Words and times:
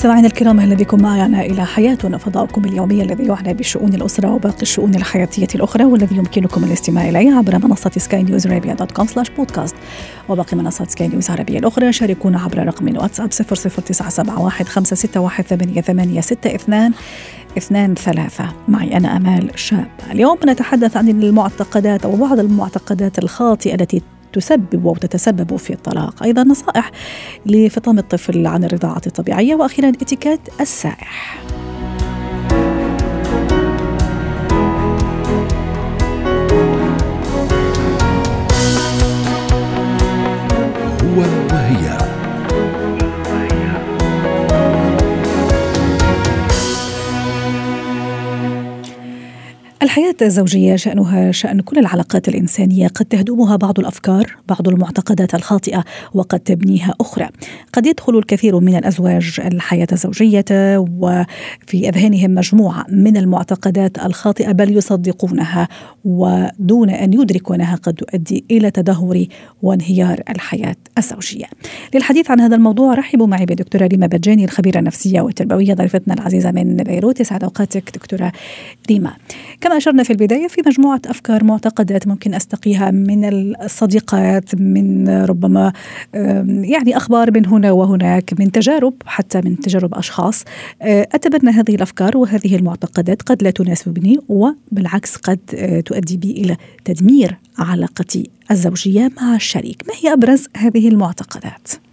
مستمعينا 0.00 0.26
الكرام 0.26 0.60
أهلا 0.60 0.74
بكم 0.74 1.02
معنا 1.02 1.40
إلى 1.40 1.66
حياتنا 1.66 2.18
فضاؤكم 2.18 2.64
اليومي 2.64 3.02
الذي 3.02 3.26
يعنى 3.26 3.54
بشؤون 3.54 3.94
الأسرة 3.94 4.34
وباقي 4.34 4.62
الشؤون 4.62 4.94
الحياتية 4.94 5.48
الأخرى 5.54 5.84
والذي 5.84 6.16
يمكنكم 6.16 6.64
الاستماع 6.64 7.08
إليه 7.08 7.34
عبر 7.34 7.58
منصة 7.58 7.90
سكاي 7.96 8.22
نيوز 8.22 8.46
عربيه 8.46 8.72
dot 8.72 8.92
com 8.92 9.06
slash 9.06 9.30
podcast 9.30 9.74
وباقي 10.28 10.56
منصات 10.56 10.90
سكاي 10.90 11.08
نيوز 11.08 11.30
العربيه 11.30 11.58
الأخرى 11.58 11.92
شاركونا 11.92 12.40
عبر 12.40 12.66
رقم 12.66 12.96
واتساب 12.96 13.32
00971 13.32 14.66
561 14.66 15.44
8862 15.46 16.92
اثنان 17.56 17.94
ثلاثة. 17.94 18.52
معي 18.68 18.96
أنا 18.96 19.16
أمال 19.16 19.50
شاب. 19.54 19.88
اليوم 20.10 20.38
نتحدث 20.46 20.96
عن 20.96 21.08
المعتقدات 21.08 22.04
أو 22.04 22.16
بعض 22.16 22.38
المعتقدات 22.38 23.18
الخاطئة 23.18 23.74
التي 23.74 24.02
تسبب 24.32 24.84
وتتسبب 24.84 25.56
في 25.56 25.72
الطلاق. 25.72 26.22
أيضا 26.22 26.44
نصائح 26.44 26.90
لفطام 27.46 27.98
الطفل 27.98 28.46
عن 28.46 28.64
الرضاعة 28.64 29.02
الطبيعية 29.06 29.54
وأخيرا 29.54 29.88
اتيكيت 29.88 30.40
السائح. 30.60 31.42
الزوجية 50.22 50.76
شأنها 50.76 51.32
شأن 51.32 51.60
كل 51.60 51.78
العلاقات 51.78 52.28
الإنسانية. 52.28 52.88
قد 52.88 53.04
تهدمها 53.04 53.56
بعض 53.56 53.78
الأفكار 53.80 54.36
بعض 54.48 54.68
المعتقدات 54.68 55.34
الخاطئة 55.34 55.84
وقد 56.14 56.40
تبنيها 56.40 56.94
أخرى. 57.00 57.28
قد 57.72 57.86
يدخل 57.86 58.18
الكثير 58.18 58.60
من 58.60 58.76
الأزواج 58.76 59.40
الحياة 59.44 59.86
الزوجية 59.92 60.44
وفي 60.78 61.88
أذهانهم 61.88 62.34
مجموعة 62.34 62.86
من 62.88 63.16
المعتقدات 63.16 63.98
الخاطئة 63.98 64.52
بل 64.52 64.76
يصدقونها 64.76 65.68
ودون 66.04 66.90
أن 66.90 67.12
يدركوا 67.12 67.54
أنها 67.54 67.76
قد 67.76 67.94
تؤدي 67.94 68.44
إلى 68.50 68.70
تدهور 68.70 69.24
وانهيار 69.62 70.20
الحياة 70.28 70.76
الزوجية. 70.98 71.46
للحديث 71.94 72.30
عن 72.30 72.40
هذا 72.40 72.56
الموضوع 72.56 72.94
رحبوا 72.94 73.26
معي 73.26 73.46
بدكتورة 73.46 73.86
ريما 73.86 74.06
بجاني 74.06 74.44
الخبيرة 74.44 74.78
النفسية 74.78 75.20
والتربوية 75.20 75.74
ضيفتنا 75.74 76.14
العزيزة 76.14 76.50
من 76.50 76.76
بيروت. 76.76 77.20
يسعد 77.20 77.44
أوقاتك 77.44 77.90
دكتورة 77.94 78.32
ريما. 78.90 79.12
كما 79.60 79.76
أشرنا 79.76 80.02
في 80.02 80.09
البداية 80.10 80.48
في 80.48 80.62
مجموعة 80.66 81.00
أفكار 81.06 81.44
معتقدات 81.44 82.08
ممكن 82.08 82.34
أستقيها 82.34 82.90
من 82.90 83.24
الصديقات 83.62 84.54
من 84.54 85.08
ربما 85.08 85.72
يعني 86.44 86.96
أخبار 86.96 87.30
من 87.30 87.46
هنا 87.46 87.72
وهناك 87.72 88.40
من 88.40 88.52
تجارب 88.52 88.94
حتى 89.06 89.40
من 89.44 89.60
تجارب 89.60 89.94
أشخاص 89.94 90.44
أتبنى 90.82 91.50
هذه 91.50 91.74
الأفكار 91.74 92.16
وهذه 92.16 92.56
المعتقدات 92.56 93.22
قد 93.22 93.42
لا 93.42 93.50
تناسبني 93.50 94.18
وبالعكس 94.28 95.16
قد 95.16 95.38
تؤدي 95.86 96.16
بي 96.16 96.30
إلى 96.30 96.56
تدمير 96.84 97.38
علاقتي 97.58 98.30
الزوجية 98.50 99.10
مع 99.16 99.34
الشريك 99.34 99.82
ما 99.88 99.94
هي 100.02 100.12
أبرز 100.12 100.46
هذه 100.56 100.88
المعتقدات؟ 100.88 101.89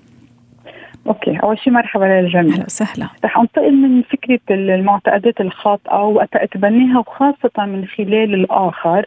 أوكي. 1.08 1.40
أول 1.44 1.60
شيء 1.60 1.74
مرحبا 1.74 2.06
للجميع. 2.06 2.54
أهلا 2.54 2.66
وسهلا. 2.66 3.08
رح 3.26 3.38
أنتقل 3.38 3.74
من 3.74 4.02
فكرة 4.02 4.40
المعتقدات 4.50 5.42
الخاطئة 5.42 6.02
وقت 6.02 6.36
أتبنيها 6.36 7.00
وخاصة 7.00 7.66
من 7.66 7.86
خلال 7.86 8.34
الآخر. 8.34 9.06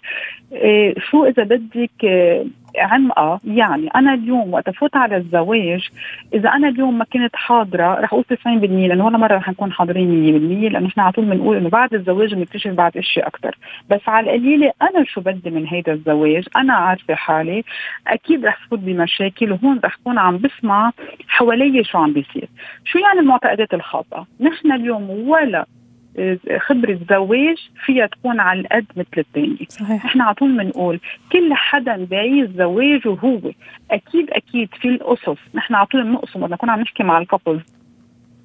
إيه 0.53 0.95
شو 1.11 1.25
إذا 1.25 1.43
بدك 1.45 1.91
إيه 2.05 2.45
عمقة 2.79 3.41
يعني 3.45 3.89
أنا 3.97 4.15
اليوم 4.15 4.55
وقت 4.55 4.69
أفوت 4.69 4.97
على 4.97 5.17
الزواج 5.17 5.89
إذا 6.35 6.49
أنا 6.49 6.69
اليوم 6.69 6.99
ما 6.99 7.05
كنت 7.05 7.37
حاضرة 7.37 8.01
رح 8.01 8.13
أقول 8.13 8.25
90% 8.25 8.47
لأنه 8.47 9.07
ولا 9.07 9.19
مرة 9.19 9.37
رح 9.37 9.49
نكون 9.49 9.73
حاضرين 9.73 10.69
100% 10.69 10.73
لأنه 10.73 10.87
إحنا 10.89 11.03
على 11.03 11.13
طول 11.13 11.25
بنقول 11.25 11.57
إنه 11.57 11.69
بعد 11.69 11.95
الزواج 11.95 12.35
بنكتشف 12.35 12.71
بعد 12.71 12.97
أشياء 12.97 13.27
أكثر 13.27 13.59
بس 13.91 14.01
على 14.07 14.27
القليلة 14.27 14.73
أنا 14.83 15.05
شو 15.05 15.21
بدي 15.21 15.51
من 15.51 15.67
هيدا 15.67 15.93
الزواج؟ 15.93 16.45
أنا 16.57 16.75
عارفة 16.75 17.15
حالي 17.15 17.65
أكيد 18.07 18.47
رح 18.47 18.69
فوت 18.71 18.79
بمشاكل 18.79 19.53
وهون 19.53 19.81
رح 19.85 19.97
كون 20.05 20.19
عم 20.19 20.39
بسمع 20.39 20.93
حوالي 21.29 21.85
شو 21.85 21.99
عم 21.99 22.13
بيصير. 22.13 22.49
شو 22.85 22.99
يعني 22.99 23.21
المعتقدات 23.21 23.75
الخاطئة؟ 23.75 24.27
نحن 24.41 24.73
اليوم 24.73 25.11
ولا 25.11 25.67
خبرة 26.59 26.99
زواج 27.11 27.57
فيها 27.85 28.07
تكون 28.07 28.41
على 28.41 28.61
القد 28.61 28.87
مثل 28.97 29.19
الثاني 29.19 29.67
صحيح. 29.69 30.05
إحنا 30.05 30.25
على 30.25 30.35
طول 30.35 30.57
بنقول 30.57 31.01
كل 31.33 31.55
حدا 31.55 32.05
بعيش 32.05 32.51
زواجه 32.51 33.09
هو. 33.09 33.41
أكيد 33.91 34.31
أكيد 34.31 34.69
في 34.81 34.89
الأسس. 34.89 35.39
نحن 35.55 35.75
على 35.75 35.87
طول 35.87 36.05
بنقسم. 36.05 36.43
وقت 36.43 36.53
نكون 36.53 36.71
عم 36.71 36.81
نحكي 36.81 37.03
مع 37.03 37.19
الكابلز 37.19 37.63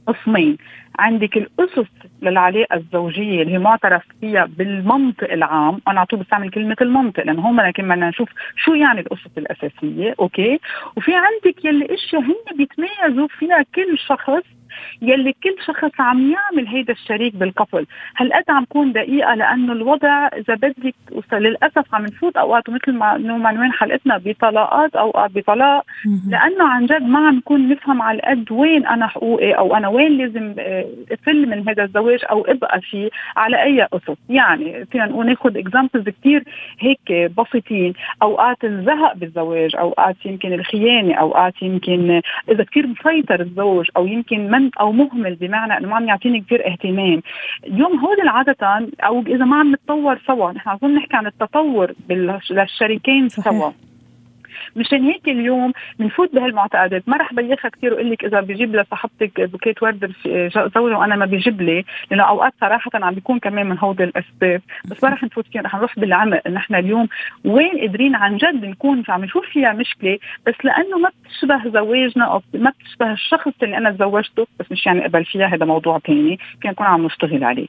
قسمين. 0.08 0.58
عندك 1.00 1.38
الأسس 1.38 1.90
للعلاقة 2.22 2.76
الزوجية 2.76 3.42
اللي 3.42 3.54
هي 3.54 3.60
معترف 3.60 4.04
فيها 4.22 4.46
بالمنطق 4.46 5.32
العام. 5.32 5.82
أنا 5.88 6.00
على 6.00 6.06
طول 6.06 6.20
بستعمل 6.20 6.50
كلمة 6.50 6.76
المنطق 6.82 7.24
لأنه 7.24 7.42
هون 7.42 7.60
لكن 7.60 7.84
بدنا 7.84 8.10
نشوف 8.10 8.30
شو 8.56 8.74
يعني 8.74 9.00
الأسس 9.00 9.38
الأساسية. 9.38 10.16
أوكي؟ 10.20 10.60
وفي 10.98 11.12
عندك 11.16 11.66
يلي 11.66 11.94
إشياء 11.94 12.22
هن 12.22 12.58
بيتميزوا 12.58 13.28
فيها 13.28 13.66
كل 13.76 13.98
شخص 13.98 14.44
يلي 15.02 15.34
كل 15.44 15.56
شخص 15.66 15.92
عم 16.00 16.32
يعمل 16.32 16.68
هيدا 16.68 16.94
الشريك 16.94 17.36
بالكفل 17.36 17.86
هالقد 18.18 18.44
عم 18.50 18.66
كون 18.66 18.92
دقيقة 18.92 19.36
لأنه 19.36 19.74
الوضع 19.74 20.28
إذا 20.28 20.56
بدك 20.56 20.96
للأسف 21.34 21.96
عم 21.96 22.06
نفوت 22.06 22.38
أوقات 22.38 22.70
مثل 22.70 22.92
ما 22.92 23.08
عنوان 23.48 23.72
حلقتنا 23.72 24.18
بطلاقات 24.18 24.96
اوقات 24.96 25.32
بطلاق. 25.32 25.86
لأنه 26.30 26.68
عن 26.68 26.86
جد 26.86 27.02
ما 27.02 27.28
عم 27.28 27.36
نكون 27.36 27.70
نفهم 27.70 28.02
على 28.02 28.22
قد 28.22 28.52
وين 28.52 28.88
أنا 28.88 29.08
حقوقي 29.08 29.52
أو 29.52 29.76
أنا 29.76 29.88
وين 29.88 30.18
لازم 30.18 30.56
افل 31.12 31.50
من 31.50 31.70
هذا 31.70 31.84
الزواج 31.84 32.20
أو 32.32 32.46
أبقى 32.46 32.82
فيه 32.82 33.10
على 33.38 33.64
أي 33.64 33.88
أسس. 33.94 34.18
يعني 34.30 34.86
فينا 34.86 35.06
نقول 35.06 35.26
ناخذ 35.26 35.58
examples 35.58 36.10
كثير 36.10 36.44
هيك 36.80 37.32
بسيطين. 37.38 37.94
أوقات 38.22 38.64
الزهق 38.64 39.16
بالزواج 39.16 39.76
أوقات 39.76 40.16
يمكن 40.26 40.54
الخيانة 40.54 41.14
أوقات 41.14 41.62
يمكن 41.62 42.22
إذا 42.50 42.64
كثير 42.64 42.88
مسيطر 42.88 43.40
الزوج 43.40 43.90
أو 43.98 44.08
يمكن 44.08 44.52
من 44.52 44.65
أو 44.80 44.92
مهمل 44.92 45.36
بمعنى 45.36 45.78
إنه 45.78 45.88
ما 45.88 45.96
عم 45.96 46.08
يعطيني 46.08 46.42
كثير 46.42 46.68
اهتمام. 46.68 47.22
اليوم 47.68 48.00
هول 48.00 48.28
عاده 48.28 48.90
أو 49.04 49.22
إذا 49.22 49.46
ما 49.46 49.56
عم 49.60 49.74
نتطور 49.74 50.20
سوا 50.28 50.52
نحن 50.52 50.70
عم 50.70 50.96
نحكي 50.96 51.16
عن 51.18 51.28
التطور 51.28 51.94
للشريكين 52.10 53.30
سوا. 53.30 53.72
مشان 54.76 55.04
هيك 55.04 55.28
اليوم 55.28 55.74
بنفوت 56.00 56.36
بهالمعتقدات. 56.36 57.10
ما 57.10 57.18
رح 57.18 57.34
بيخها 57.34 57.70
كثير 57.70 57.94
واقول 57.94 58.12
لك 58.12 58.26
إذا 58.26 58.42
بجيب 58.42 58.76
لصاحبتك 58.76 59.42
بوكيت 59.42 59.84
ورد 59.84 60.14
زوجها 60.76 60.98
وأنا 60.98 61.16
ما 61.16 61.26
بيجيب 61.26 61.62
لي 61.62 61.86
لأنه 62.12 62.24
أوقات 62.24 62.54
صراحة 62.62 62.92
عم 62.94 63.14
بيكون 63.14 63.40
كمان 63.40 63.70
من 63.70 63.78
هودي 63.80 64.04
الأسباب. 64.04 64.62
بس 64.86 65.04
ما 65.04 65.10
رح 65.10 65.24
نفوت 65.24 65.48
فيهم 65.48 65.64
رح 65.64 65.76
نروح 65.76 66.00
بالعمق 66.00 66.48
نحن 66.48 66.76
اليوم. 66.76 67.08
وين 67.46 67.80
قادرين 67.80 68.16
عن 68.16 68.38
جد 68.38 68.66
نكون 68.66 69.04
عم 69.10 69.26
نشوف 69.26 69.46
فيها 69.46 69.74
مشكلة؟ 69.74 70.18
بس 70.48 70.56
لأنه 70.64 70.98
ما 70.98 71.10
بتشبه 71.24 71.70
زواجنا 71.70 72.26
أو 72.26 72.42
ما 72.54 72.70
بتشبه 72.80 73.12
الشخص 73.12 73.54
اللي 73.64 73.78
أنا 73.78 73.92
تزوجته 73.92 74.48
بس 74.60 74.72
مش 74.72 74.86
يعني 74.86 75.04
قبل 75.04 75.26
فيها 75.26 75.48
هذا 75.48 75.66
موضوع 75.66 76.00
ثاني 76.00 76.40
فينا 76.62 76.74
نكون 76.74 76.86
عم 76.86 77.06
نشتغل 77.06 77.44
عليه. 77.44 77.68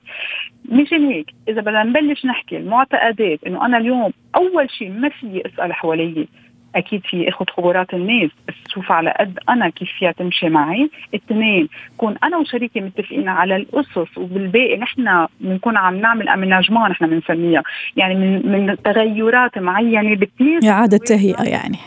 مشان 0.68 1.06
هيك 1.06 1.26
إذا 1.48 1.60
بدنا 1.60 1.82
نبلش 1.82 2.26
نحكي 2.26 2.56
المعتقدات 2.56 3.44
إنه 3.46 3.66
أنا 3.66 3.78
اليوم 3.78 4.12
أول 4.36 4.70
شيء 4.70 4.90
ما 4.90 5.08
في 5.08 5.42
أسأل 5.46 5.72
حوالي 5.72 6.28
أكيد 6.76 7.02
في 7.04 7.28
اخذ 7.28 7.44
خبرات 7.50 7.94
الناس 7.94 8.30
بس 8.48 8.54
شوف 8.68 8.92
على 8.92 9.14
قد 9.20 9.38
أنا 9.48 9.68
كيف 9.68 9.88
فيها 9.98 10.12
تمشي 10.12 10.48
معي. 10.48 10.90
اثنين 11.14 11.68
كون 11.96 12.16
أنا 12.24 12.36
وشريكي 12.36 12.80
متفقين 12.80 13.28
على 13.28 13.56
الأسس 13.56 14.18
وبالباقي 14.18 14.76
نحن 14.76 15.26
بنكون 15.40 15.76
عم 15.76 15.96
نعمل 15.96 16.28
امناجمون 16.28 16.90
نحن 16.90 17.06
بنسميها. 17.06 17.62
يعني 17.96 18.14
من 18.14 18.52
من 18.52 18.76
تغيرات 18.82 19.58
معينة 19.58 20.16
بتناسب 20.16 20.68
إعادة 20.68 20.96
تهيئة 20.96 21.42
يعني. 21.42 21.78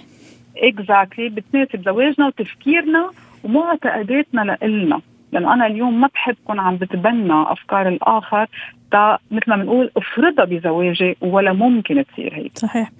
اكزاكتلي 0.57 1.29
بتناسب 1.29 1.85
زواجنا 1.85 2.27
وتفكيرنا 2.27 3.11
ومعتقداتنا 3.43 4.41
لإلنا. 4.41 5.01
لأنه 5.31 5.53
أنا 5.53 5.67
اليوم 5.67 6.01
ما 6.01 6.09
بحب 6.13 6.35
كون 6.45 6.59
عم 6.59 6.75
بتبنى 6.75 7.43
أفكار 7.47 7.87
الآخر 7.87 8.47
تا 8.91 9.17
مثل 9.31 9.43
ما 9.47 9.55
بنقول 9.55 9.91
أفرضها 9.97 10.45
بزواجي 10.45 11.17
ولا 11.21 11.53
ممكن 11.53 12.03
تصير 12.13 12.33
هيك. 12.35 12.51
صحيح. 12.55 12.91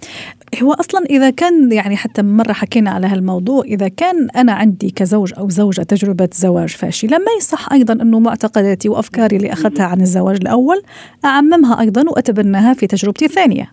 هو 0.62 0.72
أصلا 0.72 1.04
إذا 1.10 1.30
كان 1.30 1.72
يعني 1.72 1.96
حتى 1.96 2.22
مرة 2.22 2.52
حكينا 2.52 2.90
على 2.90 3.06
هالموضوع 3.06 3.64
إذا 3.64 3.88
كان 3.88 4.28
أنا 4.36 4.52
عندي 4.52 4.90
كزوج 4.90 5.32
أو 5.38 5.48
زوجة 5.48 5.82
تجربة 5.82 6.28
زواج 6.32 6.68
فاشلة 6.68 7.18
ما 7.18 7.32
يصح 7.38 7.72
أيضا 7.72 7.94
إنه 7.94 8.20
معتقداتي 8.20 8.88
وأفكاري 8.88 9.36
اللي 9.36 9.52
أخذتها 9.52 9.86
عن 9.86 10.00
الزواج 10.00 10.36
الأول 10.40 10.82
أعممها 11.24 11.80
أيضا 11.80 12.10
وأتبناها 12.10 12.74
في 12.74 12.86
تجربتي 12.86 13.24
الثانية. 13.24 13.72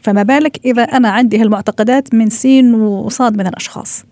فما 0.00 0.22
بالك 0.22 0.60
إذا 0.64 0.82
أنا 0.82 1.08
عندي 1.08 1.38
هالمعتقدات 1.38 2.14
من 2.14 2.28
سين 2.28 2.74
وصاد 2.74 3.36
من 3.36 3.46
الأشخاص. 3.46 4.07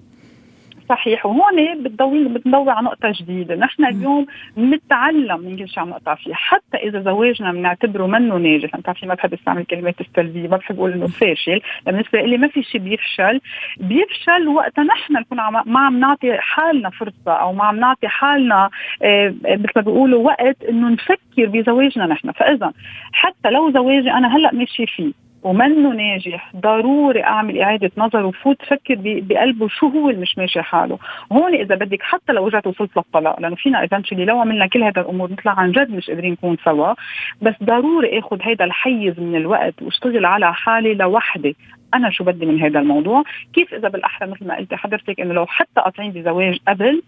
صحيح. 0.88 1.27
وهون 1.27 1.83
بتضوي 1.83 2.29
بتضوي 2.29 2.71
على 2.71 2.87
نقطة 2.87 3.12
جديدة، 3.21 3.55
نحن 3.55 3.85
اليوم 3.85 4.27
بنتعلم 4.56 5.41
من 5.41 5.56
كل 5.56 5.69
شيء 5.69 5.83
عم 5.83 5.88
نقطع 5.88 6.15
فيه، 6.15 6.35
حتى 6.35 6.77
إذا 6.77 7.00
زواجنا 7.00 7.53
بنعتبره 7.53 8.06
منه 8.06 8.37
ناجح، 8.37 8.75
أنت 8.75 8.83
بتعرفي 8.83 9.06
ما 9.06 9.15
بحب 9.15 9.33
استعمل 9.33 9.61
الكلمات 9.61 10.00
السلبية، 10.00 10.49
ما 10.49 10.56
بحب 10.56 10.77
أقول 10.77 10.93
إنه 10.93 11.06
فاشل، 11.06 11.61
بالنسبة 11.87 12.23
لي 12.23 12.38
ما 12.38 12.49
في 12.49 12.62
شيء 12.62 12.81
بيفشل، 12.81 13.41
بيفشل 13.77 14.49
وقتها 14.49 14.85
نحن 14.85 15.12
نكون 15.12 15.38
ما 15.67 15.81
عم 15.81 16.00
نعطي 16.00 16.38
حالنا 16.38 16.91
فرصة 16.91 17.33
أو 17.33 17.53
ما 17.53 17.65
عم 17.65 17.81
نعطي 17.81 18.09
حالنا 18.09 18.71
آه 19.03 19.35
مثل 19.44 19.73
ما 19.77 19.83
بيقولوا 19.83 20.25
وقت 20.25 20.65
إنه 20.69 20.88
نفكر 20.88 21.47
بزواجنا 21.47 22.06
نحن، 22.06 22.33
فإذا 22.33 22.73
حتى 23.12 23.50
لو 23.50 23.71
زواجي 23.71 24.11
أنا 24.11 24.37
هلأ 24.37 24.55
ماشي 24.55 24.87
فيه 24.87 25.25
ومنه 25.46 25.93
ناجح 25.93 26.52
ضروري 26.56 27.25
أعمل 27.25 27.58
إعادة 27.58 27.90
نظر 27.96 28.26
وفوت 28.26 28.62
فكر 28.62 28.96
بقلبه 29.00 29.69
شو 29.69 29.88
هو 29.88 30.10
اللي 30.10 30.20
مش 30.20 30.38
ماشي 30.38 30.62
حاله. 30.62 30.98
هون 31.32 31.54
إذا 31.54 31.75
بدك 31.75 32.02
حتى 32.02 32.32
لو 32.32 32.46
رجعت 32.46 32.66
وصلت 32.66 32.96
للطلاق 32.96 33.40
لأنه 33.40 33.56
فينا 33.56 33.81
eventually 33.81 34.25
لو 34.25 34.40
عملنا 34.40 34.66
كل 34.66 34.82
هذا 34.82 35.00
الأمور 35.00 35.32
نطلع 35.32 35.52
عن 35.52 35.72
جد 35.72 35.90
مش 35.90 36.10
قادرين 36.10 36.32
نكون 36.32 36.56
سوا 36.64 36.94
بس 37.43 37.54
ضروري 37.62 38.19
آخذ 38.19 38.43
هذا 38.43 38.64
الحيز 38.64 39.20
من 39.20 39.37
الوقت 39.37 39.82
واشتغل 39.82 40.25
على 40.25 40.54
حالي 40.54 40.94
لوحدي. 40.94 41.56
أنا 41.94 42.10
شو 42.10 42.25
بدي 42.25 42.46
من 42.46 42.60
هذا 42.60 42.81
الموضوع؟ 42.81 43.22
كيف 43.52 43.75
إذا 43.75 43.88
بالأحرى 43.88 44.31
مثل 44.31 44.46
ما 44.46 44.56
قلتي 44.56 44.76
حضرتك 44.76 45.20
إنه 45.20 45.34
لو 45.34 45.46
حتى 45.46 45.81
قاطعين 45.81 46.12
بزواج 46.12 46.58
قبل 46.69 47.02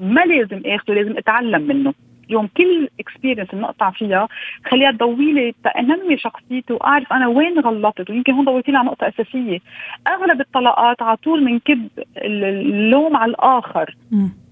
ما 0.00 0.20
لازم 0.20 0.62
اخذه 0.66 0.94
لازم 0.94 1.16
أتعلم 1.16 1.62
منه. 1.62 1.94
اليوم 2.32 2.48
كل 2.56 2.88
experience 3.00 3.48
بنقطع 3.52 3.90
فيها 3.90 4.28
خليها 4.70 4.90
تضوي 4.92 5.32
لي 5.32 5.54
تنمي 5.64 6.18
شخصيتي 6.18 6.72
وأعرف 6.72 7.12
أنا 7.12 7.26
وين 7.26 7.58
غلطت. 7.60 8.10
ويمكن 8.10 8.32
هون 8.32 8.44
ضويتي 8.44 8.76
على 8.76 8.86
نقطة 8.86 9.08
أساسية. 9.08 9.58
أغلب 10.06 10.40
الطلاقات 10.40 11.02
على 11.02 11.16
طول 11.16 11.44
بنكب 11.44 11.88
اللوم 12.16 13.16
على 13.16 13.30
الآخر. 13.30 13.96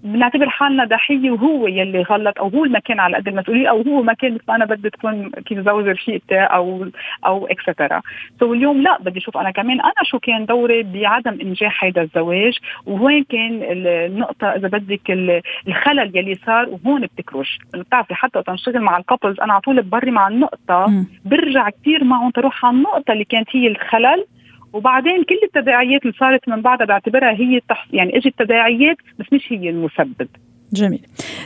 بنعتبر 0.04 0.48
حالنا 0.48 0.84
ضحية 0.84 1.30
وهو 1.30 1.66
يلي 1.66 2.02
غلط 2.02 2.38
أو 2.38 2.48
هو 2.48 2.64
المكان 2.64 3.00
على 3.00 3.16
قد 3.16 3.28
المسؤولية 3.28 3.70
أو 3.70 3.82
هو 3.82 4.02
مكان 4.02 4.34
مثل 4.34 4.44
ما 4.48 4.54
أنا 4.54 4.64
بدي 4.64 4.90
تكون 4.90 5.30
كيف 5.30 5.58
زوج 5.58 5.88
رفيقتي 5.88 6.38
أو 6.40 6.86
أو 7.26 7.46
extra 7.46 8.48
so 8.48 8.52
so 8.52 8.56
اليوم 8.56 8.82
لا 8.82 8.98
بدي 9.00 9.18
أشوف 9.18 9.36
أنا 9.36 9.50
كمان 9.50 9.80
أنا 9.80 10.04
شو 10.04 10.18
كان 10.18 10.46
دوري 10.46 10.82
بعدم 10.82 11.38
إنجاح 11.42 11.84
هذا 11.84 12.02
الزواج 12.02 12.58
ووين 12.86 13.24
كان 13.24 13.60
النقطة 13.62 14.46
إذا 14.46 14.68
بدك 14.68 15.10
الخلل 15.68 16.16
يلي 16.16 16.38
صار 16.46 16.68
وهون 16.68 17.00
بتكرش. 17.00 17.58
بتعرفي 17.74 18.14
حتى 18.14 18.38
وقت 18.38 18.76
مع 18.76 18.98
الكابلز 18.98 19.40
أنا 19.40 19.52
على 19.52 19.60
طول 19.60 19.82
ببري 19.82 20.10
مع 20.10 20.28
النقطة 20.28 21.04
برجع 21.24 21.70
كثير 21.70 22.04
معهم 22.04 22.30
تروح 22.30 22.64
على 22.64 22.76
النقطة 22.76 23.12
اللي 23.12 23.24
كانت 23.24 23.48
هي 23.56 23.66
الخلل 23.66 24.24
وبعدين 24.72 25.24
كل 25.24 25.38
التداعيات 25.42 26.02
اللي 26.02 26.12
صارت 26.18 26.48
من 26.48 26.62
بعدها 26.62 26.86
بعتبرها 26.86 27.32
هي 27.32 27.56
التح... 27.56 27.86
يعني 27.92 28.16
إجت 28.16 28.38
تداعيات 28.38 28.96
بس 29.18 29.32
مش 29.32 29.52
هي 29.52 29.70
المسبب. 29.70 30.28
جميل. 30.72 31.00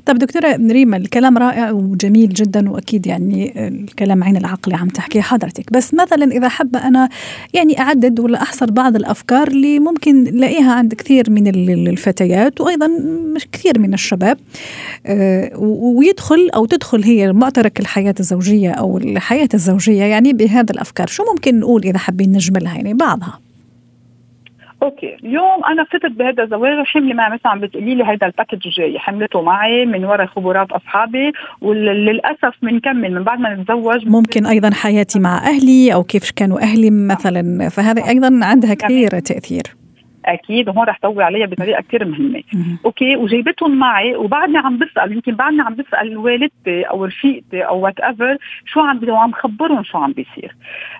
طب 0.06 0.18
دكتورة 0.18 0.56
ريما 0.56 0.96
الكلام 0.96 1.38
رائع 1.38 1.70
وجميل 1.70 2.28
جدا 2.28 2.70
وأكيد 2.70 3.06
يعني 3.06 3.68
الكلام 3.68 4.24
عين 4.24 4.36
العقل 4.36 4.74
عم 4.74 4.88
تحكي 4.88 5.22
حضرتك. 5.22 5.72
بس 5.72 5.94
مثلا 5.94 6.32
إذا 6.32 6.48
حابة 6.48 6.78
أنا 6.78 7.08
يعني 7.54 7.80
أعدد 7.80 8.20
ولا 8.20 8.42
أحصر 8.42 8.70
بعض 8.70 8.96
الأفكار 8.96 9.48
اللي 9.48 9.78
ممكن 9.78 10.24
نلاقيها 10.24 10.72
عند 10.72 10.94
كثير 10.94 11.30
من 11.30 11.48
الفتيات 11.88 12.60
وأيضا 12.60 12.88
مش 13.34 13.46
كثير 13.52 13.78
من 13.78 13.94
الشباب 13.94 14.38
آه، 15.06 15.50
ويدخل 15.58 16.50
أو 16.54 16.66
تدخل 16.66 17.04
هي 17.04 17.32
معترك 17.32 17.80
الحياة 17.80 18.14
الزوجية 18.20 18.70
أو 18.70 18.98
الحياة 18.98 19.48
الزوجية 19.54 20.02
يعني 20.02 20.32
بهذا 20.32 20.72
الأفكار. 20.72 21.06
شو 21.06 21.24
ممكن 21.32 21.60
نقول 21.60 21.82
إذا 21.84 21.98
حابين 21.98 22.32
نجملها 22.32 22.74
يعني 22.74 22.94
بعضها؟ 22.94 23.40
okay. 24.84 25.16
اليوم 25.24 25.64
أنا 25.68 25.84
فتت 25.84 26.10
بهذا 26.10 26.42
الزواج 26.42 26.78
وحملي 26.78 27.14
معي 27.14 27.32
مثلا 27.32 27.52
عم 27.52 27.60
بتقولي 27.60 27.94
لي 27.94 28.04
هيدا 28.04 28.26
ال 28.26 28.31
package 28.32 28.68
جاي 28.68 28.98
حملته 28.98 29.42
معي 29.42 29.86
من 29.86 30.04
وراء 30.04 30.26
خبرات 30.26 30.72
أصحابي 30.72 31.32
وللأسف 31.60 32.54
بنكمل 32.62 33.12
من 33.12 33.22
بعد 33.22 33.40
ما 33.40 33.54
نتزوج 33.54 34.06
ممكن 34.06 34.46
أيضا 34.46 34.70
حياتي 34.74 35.18
مع 35.18 35.36
أهلي 35.38 35.94
أو 35.94 36.02
كيف 36.02 36.30
كانوا 36.30 36.60
أهلي 36.60 36.90
مثلا. 36.90 37.68
فهذا 37.68 38.08
أيضا 38.08 38.40
عندها 38.42 38.74
كثير 38.74 39.10
تأثير. 39.10 39.83
أكيد 40.24 40.68
وهون 40.68 40.86
رح 40.86 40.98
ضوي 41.02 41.24
عليها 41.24 41.46
بطريقة 41.46 41.82
كثير 41.82 42.04
مهمة. 42.04 42.42
okay 42.84 43.16
وجايبتهم 43.16 43.78
معي 43.78 44.16
وبعدني 44.16 44.58
عم 44.58 44.78
بسأل 44.78 45.12
يمكن 45.12 45.34
بعدني 45.34 45.62
عم 45.62 45.74
بسأل 45.74 46.16
والدتي 46.16 46.82
أو 46.82 47.04
رفيقتي 47.04 47.62
أو 47.62 47.80
whatever 47.80 48.36
شو 48.66 48.80
عم 48.80 48.98
بدهم 48.98 49.16
عم 49.16 49.32
خبرهم 49.32 49.84
شو 49.84 49.98
عم 49.98 50.12
بيصير. 50.12 50.56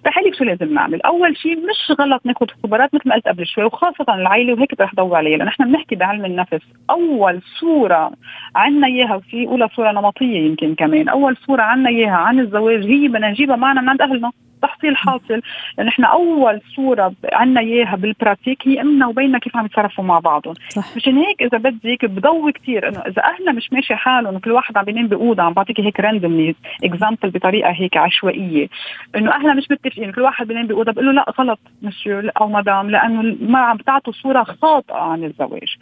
رح 0.06 0.18
قلك 0.18 0.34
شو 0.34 0.44
لازم 0.44 0.74
نعمل. 0.74 1.02
أول 1.02 1.36
شيء 1.36 1.56
مش 1.56 1.96
غلط 2.00 2.26
ناخذ 2.26 2.46
خبرات 2.62 2.94
مثل 2.94 3.08
ما 3.08 3.14
قلت 3.14 3.28
قبل 3.28 3.46
شوي 3.46 3.64
وخاصة 3.64 4.14
العائلة 4.14 4.54
وهيك 4.54 4.80
رح 4.80 4.94
ضوي 4.94 5.16
عليها 5.16 5.36
لأنه 5.36 5.50
نحن 5.50 5.64
بنحكي 5.64 5.94
بعلم 5.94 6.24
النفس 6.24 6.60
أول 6.90 7.40
صورة 7.60 8.12
عنا 8.56 8.86
إياها 8.86 9.14
وفي 9.14 9.46
أولى 9.46 9.68
صورة 9.68 9.92
نمطية 9.92 10.46
يمكن 10.46 10.74
كمان. 10.74 11.08
أول 11.08 11.36
صورة 11.36 11.62
عنا 11.62 11.88
إياها 11.88 12.16
عن 12.16 12.40
الزواج 12.40 12.84
هي 12.84 13.08
بدنا 13.08 13.30
نجيبها 13.30 13.56
معنا 13.56 13.80
من 13.80 13.88
عند 13.88 14.02
أهلنا. 14.02 14.30
تحصيل 14.66 14.96
حاصل. 14.96 15.42
لأنه 15.78 15.88
إحنا 15.88 16.06
أول 16.06 16.60
صورة 16.76 17.14
عنا 17.32 17.60
إياها 17.60 17.96
بال 17.96 18.11
pratique 18.11 18.68
هي 18.68 18.80
امنا 18.80 19.06
وبينا 19.06 19.38
كيف 19.38 19.56
عم 19.56 19.66
يتصرفوا 19.66 20.04
مع 20.04 20.18
بعضهم. 20.18 20.54
صح. 20.68 20.96
مشان 20.96 21.16
هيك 21.16 21.42
إذا 21.42 21.58
بدك 21.58 22.04
بضوي 22.04 22.52
كثير 22.52 22.88
إنه 22.88 22.98
إذا 22.98 23.22
أهلنا 23.22 23.52
مش 23.52 23.72
ماشي 23.72 23.94
حالهم 23.94 24.38
كل 24.38 24.52
واحد 24.52 24.76
عم 24.76 24.84
بينام 24.84 25.06
بأوضة 25.06 25.42
عم 25.42 25.52
بعطيكي 25.52 25.86
هيك 25.86 26.00
randomly 26.00 26.54
example 26.84 27.30
بطريقة 27.30 27.70
هيك 27.70 27.96
عشوائية. 27.96 28.68
إنه 29.16 29.32
أهلنا 29.32 29.54
مش 29.54 29.70
متفقين 29.70 30.12
كل 30.12 30.22
واحد 30.22 30.46
بينام 30.46 30.66
بأوضة 30.66 30.92
بقول 30.92 31.06
له 31.06 31.12
لا 31.12 31.34
غلط 31.38 31.60
مسيو 31.82 32.20
أو 32.40 32.48
مدام 32.48 32.90
لأنه 32.90 33.36
ما 33.40 33.58
عم 33.58 33.76
بتعطوا 33.76 34.12
صورة 34.12 34.42
خاطئة 34.42 34.94
عن 34.94 35.24
الزواج. 35.24 35.76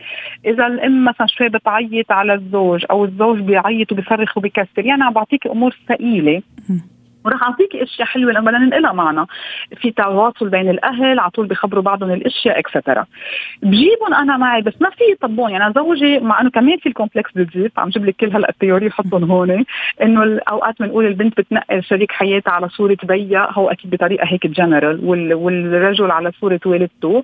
إذا 0.46 0.66
الأم 0.66 1.04
مثلا 1.04 1.26
شوي 1.26 1.48
بتعيط 1.48 2.12
على 2.12 2.34
الزوج 2.34 2.84
أو 2.90 3.04
الزوج 3.04 3.40
بيعيط 3.40 3.92
وبيصرخ 3.92 4.38
وبيكسر 4.38 4.86
يعني 4.86 5.02
عم 5.04 5.12
بعطيكي 5.12 5.48
أمور 5.48 5.76
ثقيلة. 5.88 6.42
وراح 7.24 7.42
اعطيكي 7.42 7.82
إشياء 7.82 8.08
حلوة 8.08 8.32
لما 8.32 8.50
بدنا 8.50 8.58
ننقلها 8.58 8.92
معنا. 8.92 9.26
في 9.76 9.90
تواصل 9.90 10.48
بين 10.48 10.68
الأهل 10.70 11.18
على 11.18 11.30
طول 11.30 11.46
بخبروا 11.46 11.82
بعضهم 11.82 12.12
الإشياء 12.12 12.58
اكسترا 12.58 13.06
بجيبهم 13.62 14.14
أنا 14.14 14.36
معي 14.36 14.62
بس 14.62 14.74
ما 14.80 14.90
في 14.90 15.04
يطبون 15.12 15.50
يعني 15.50 15.72
زوجي 15.74 16.18
مع 16.20 16.40
إنه 16.40 16.50
كمان 16.50 16.78
في 16.78 16.88
الكومبلكس 16.88 17.30
بتجيب 17.34 17.72
عم 17.76 17.88
جيب 17.88 18.04
لك 18.04 18.16
كل 18.16 18.36
هلأ 18.36 18.54
حطهم 18.90 19.30
هون. 19.30 19.64
إنه 20.02 20.40
اوقات 20.50 20.74
بنقول 20.80 21.06
البنت 21.06 21.40
بتنقل 21.40 21.84
شريك 21.84 22.12
حياتها 22.12 22.50
على 22.50 22.68
صورة 22.68 22.96
بيا 23.02 23.48
هو 23.52 23.70
أكيد 23.70 23.90
بطريقة 23.90 24.26
هيك 24.26 24.46
جنرال 24.46 25.04
والرجل 25.34 26.10
على 26.10 26.32
صورة 26.40 26.60
والدته. 26.66 27.22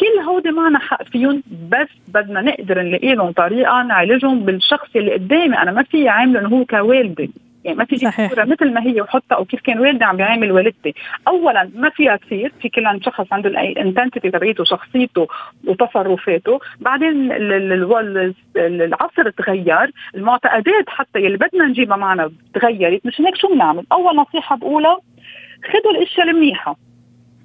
كل 0.00 0.22
هودي 0.28 0.50
معنا 0.50 0.78
حق 0.78 1.02
فيهم 1.02 1.42
بس 1.68 1.88
بدنا 2.08 2.40
نقدر 2.40 2.82
نلاقي 2.82 3.14
لهم 3.14 3.32
طريقة 3.32 3.82
نعالجهم 3.82 4.40
بالشخص 4.44 4.88
اللي 4.96 5.12
قدامي 5.12 5.58
أنا 5.58 5.72
ما 5.72 5.82
في 5.82 6.08
عامله 6.08 6.40
انه 6.40 6.48
هو 6.48 6.64
كوالدي 6.64 7.30
يعني 7.64 7.78
ما 7.78 7.84
في 7.84 7.96
صورة 7.98 8.44
مثل 8.44 8.72
ما 8.72 8.82
هي 8.82 9.00
وحطها 9.00 9.36
أو 9.36 9.44
كيف 9.44 9.60
كان 9.60 9.78
والدي 9.78 10.04
عم 10.04 10.16
بيعامل 10.16 10.52
والدتي. 10.52 10.94
اولا 11.28 11.70
ما 11.74 11.90
فيها 11.90 12.16
تصير 12.16 12.52
في 12.60 12.68
كل 12.68 13.00
شخص 13.04 13.32
عنده 13.32 13.48
الانتنتي 13.48 14.20
تبعيته 14.20 14.64
شخصيته 14.64 15.26
وتصرفاته. 15.66 16.60
بعدين 16.80 17.32
العصر 18.56 19.30
تغير 19.30 19.92
المعتقدات 20.14 20.88
حتى 20.88 21.18
يلي 21.18 21.36
بدنا 21.36 21.66
نجيبها 21.66 21.96
معنا 21.96 22.30
تغيرت. 22.54 23.06
مش 23.06 23.20
هيك 23.20 23.36
شو 23.36 23.48
بنعمل؟ 23.54 23.86
أول 23.92 24.16
نصيحة 24.16 24.56
بقولها 24.56 24.98
خذوا 25.64 25.92
الأشياء 25.98 26.30
المنيحه 26.30 26.76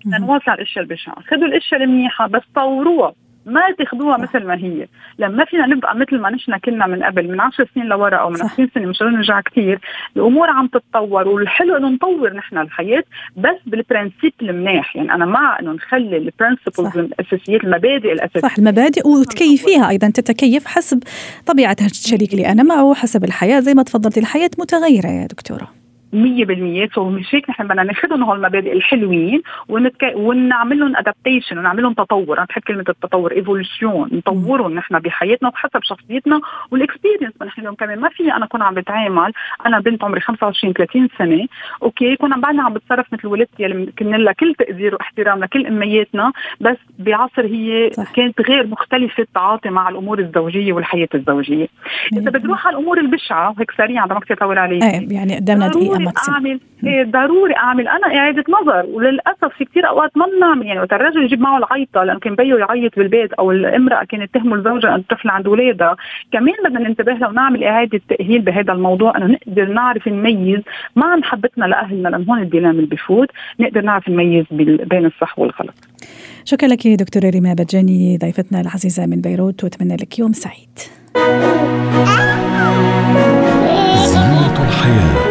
لنوصل 0.06 0.52
الأشياء 0.52 0.84
البشعة. 0.84 1.22
خذوا 1.22 1.46
الأشياء 1.46 1.84
المنيحه 1.84 2.28
بس 2.28 2.42
طوروها. 2.56 3.14
ما 3.46 3.62
تاخذوها 3.78 4.18
مثل 4.18 4.46
ما 4.46 4.56
هي. 4.56 4.88
لما 5.20 5.46
فينا 5.46 5.66
نبقى 5.68 5.96
مثل 5.96 6.20
ما 6.20 6.30
نحن 6.30 6.58
كنا 6.58 6.88
من 6.88 7.04
قبل 7.04 7.32
من 7.32 7.42
10 7.42 7.68
سنين 7.76 7.88
لورا 7.88 8.18
أو 8.18 8.30
من 8.30 8.42
20 8.42 8.70
سنة 8.76 8.86
مش 8.86 9.02
نرجع 9.02 9.42
كثير 9.42 9.80
الأمور 10.16 10.50
عم 10.50 10.68
تتطور 10.68 11.28
والحلو 11.28 11.78
إنه 11.78 11.90
نطور 11.90 12.34
نحن 12.34 12.58
الحياة 12.58 13.04
بس 13.38 13.56
بال 13.66 13.80
principe 13.80 14.34
المناح. 14.42 14.96
يعني 14.96 15.14
أنا 15.14 15.26
مع 15.26 15.60
إنه 15.60 15.72
نخلي 15.72 16.18
ال 16.18 16.25
principles 16.25 16.98
الاساسيات 16.98 17.64
المبادئ 17.64 18.12
الأساسية. 18.14 18.40
صح 18.40 18.58
المبادئ 18.58 19.08
وتكيفيها 19.08 19.90
أيضا 19.90 20.10
تتكيف 20.10 20.66
حسب 20.68 21.04
طبيعة 21.46 21.78
الشريك 21.82 22.34
اللي 22.34 22.48
أنا 22.52 22.64
معه 22.64 22.94
حسب 22.94 23.24
الحياة. 23.24 23.60
زي 23.60 23.74
ما 23.74 23.84
تفضلتي 23.84 24.20
الحياة 24.20 24.50
متغيرة 24.60 25.08
يا 25.08 25.28
دكتورة. 25.28 25.79
100% 26.14 26.94
so 26.94 27.10
مش 27.10 27.36
هيك 27.36 27.50
نحن 27.50 27.68
بدنا 27.68 27.84
ناخذهم 27.84 28.24
هول 28.24 28.38
المبادئ 28.38 28.74
الحلوين 28.74 29.42
ونتك... 29.70 30.14
ونعمل 30.16 30.80
لهم 30.80 30.98
adaptation 30.98 31.58
ونعمل 31.58 31.84
لهم 31.84 31.94
تطور. 31.94 32.38
أنا 32.38 32.46
بحب 32.50 32.62
كلمة 32.62 32.86
التطور 32.90 33.32
evolution 33.32 34.08
نطورهم 34.12 34.74
نحن 34.74 35.00
بحياتنا 35.00 35.50
وبحسب 35.50 35.84
شخصيتنا 35.84 36.42
وال 36.72 36.82
experience 36.82 37.34
نحن 37.46 37.62
اليوم 37.62 37.76
كمان 37.76 38.00
ما 38.00 38.10
في 38.10 38.34
أنا 38.34 38.46
اكون 38.46 38.62
عم 38.62 38.74
بتعامل 38.74 39.32
أنا 39.66 39.80
بنت 39.80 40.04
عمري 40.04 40.22
25 40.22 40.74
30 40.74 41.08
سنة. 41.18 41.48
okay 41.84 42.16
كنا 42.16 42.38
بعدنا 42.38 42.64
عم 42.64 42.74
بتصرف 42.74 43.14
مثل 43.14 43.28
والدتي 43.28 43.66
اللي 43.66 43.92
كنا 44.00 44.16
لها 44.16 44.34
كل 44.34 44.56
تقدير 44.56 44.96
واحترام 44.96 45.40
لكل 45.40 45.68
امياتنا 45.68 46.32
بس 46.62 46.78
بعصر 47.00 47.46
هي 47.46 47.90
صح. 47.94 48.12
كانت 48.12 48.42
غير 48.42 48.68
مختلفة 48.68 49.24
التعاطي 49.24 49.70
مع 49.70 49.90
الأمور 49.90 50.20
الزوجية 50.20 50.74
والحياة 50.74 51.10
الزوجية. 51.16 51.68
إذا 52.14 52.32
بتروح 52.32 52.68
على 52.68 52.78
الأمور 52.78 53.00
البشعة 53.00 53.50
وهيك 53.50 53.72
سريعا 53.72 54.06
ما 54.06 54.20
كثير 54.20 54.38
طول 54.38 54.58
عليك. 54.58 54.84
إيه 54.84 55.08
يعني 55.14 55.36
قدامنا 55.36 55.68
دقيقة. 55.68 55.99
maximum 56.06 56.34
أعمل. 56.34 56.60
إيه 56.86 57.04
ضروري 57.04 57.56
أعمل. 57.56 57.88
أنا 57.88 58.18
اعاده 58.18 58.44
نظر 58.62 58.86
وللأسف 58.86 59.58
في 59.58 59.66
كثير 59.66 59.88
أوقات 59.88 60.18
ما 60.18 60.26
بنعمل 60.26 60.66
يعني 60.66 60.80
وقت 60.80 60.94
الرجل 60.94 61.24
يجيب 61.24 61.42
معه 61.42 61.58
العيطة 61.58 62.04
لأنه 62.04 62.20
كان 62.20 62.36
بيو 62.36 62.58
يعيط 62.58 62.96
بالبيت 62.98 63.34
أو 63.34 63.52
الامرأة 63.52 64.04
كانت 64.04 64.34
تهمل 64.34 64.64
زوجها 64.64 64.96
أن 64.96 65.00
الطفل 65.00 65.30
عند 65.30 65.48
اولادها 65.48 65.96
كمان 66.32 66.54
بدنا 66.66 66.80
ننتبه 66.80 67.14
لو 67.14 67.32
نعمل 67.32 67.64
إعادة 67.64 68.02
تأهيل 68.10 68.42
بهذا 68.42 68.74
الموضوع 68.74 69.18
إنه 69.18 69.26
نقدر 69.26 69.66
نعرف 69.66 70.08
نميز 70.08 70.60
مع 70.96 71.16
محبتنا 71.16 71.66
لأهلنا 71.66 72.10
لأنه 72.10 72.26
هون 72.30 72.40
الدينام 72.40 72.76
اللي 72.76 72.86
بفوت 72.86 73.28
نقدر 73.60 73.82
نعرف 73.82 74.10
نميز 74.10 74.46
بين 74.52 75.06
الصح 75.06 75.40
والغلط. 75.40 75.76
شكرا 76.46 76.70
لك 76.70 76.88
دكتورة 76.88 77.30
ريما 77.30 77.54
بجاني 77.54 78.18
ضيفتنا 78.18 78.62
العزيزة 78.62 79.06
من 79.06 79.22
بيروت. 79.22 79.64
وأتمنى 79.64 79.96
لك 79.96 80.20
يوم 80.20 80.34
سعيد. 80.34 80.80
زينة 84.06 84.68
الحياة. 84.68 85.29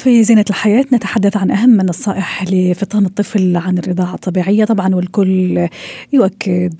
في 0.00 0.24
زينة 0.24 0.44
الحياة 0.50 0.84
نتحدث 0.92 1.36
عن 1.36 1.50
أهم 1.50 1.80
النصائح 1.80 2.44
لفطام 2.48 3.06
الطفل 3.06 3.56
عن 3.56 3.78
الرضاعة 3.78 4.14
الطبيعية. 4.14 4.64
طبعا 4.64 4.94
والكل 4.94 5.68
يؤكد 6.12 6.74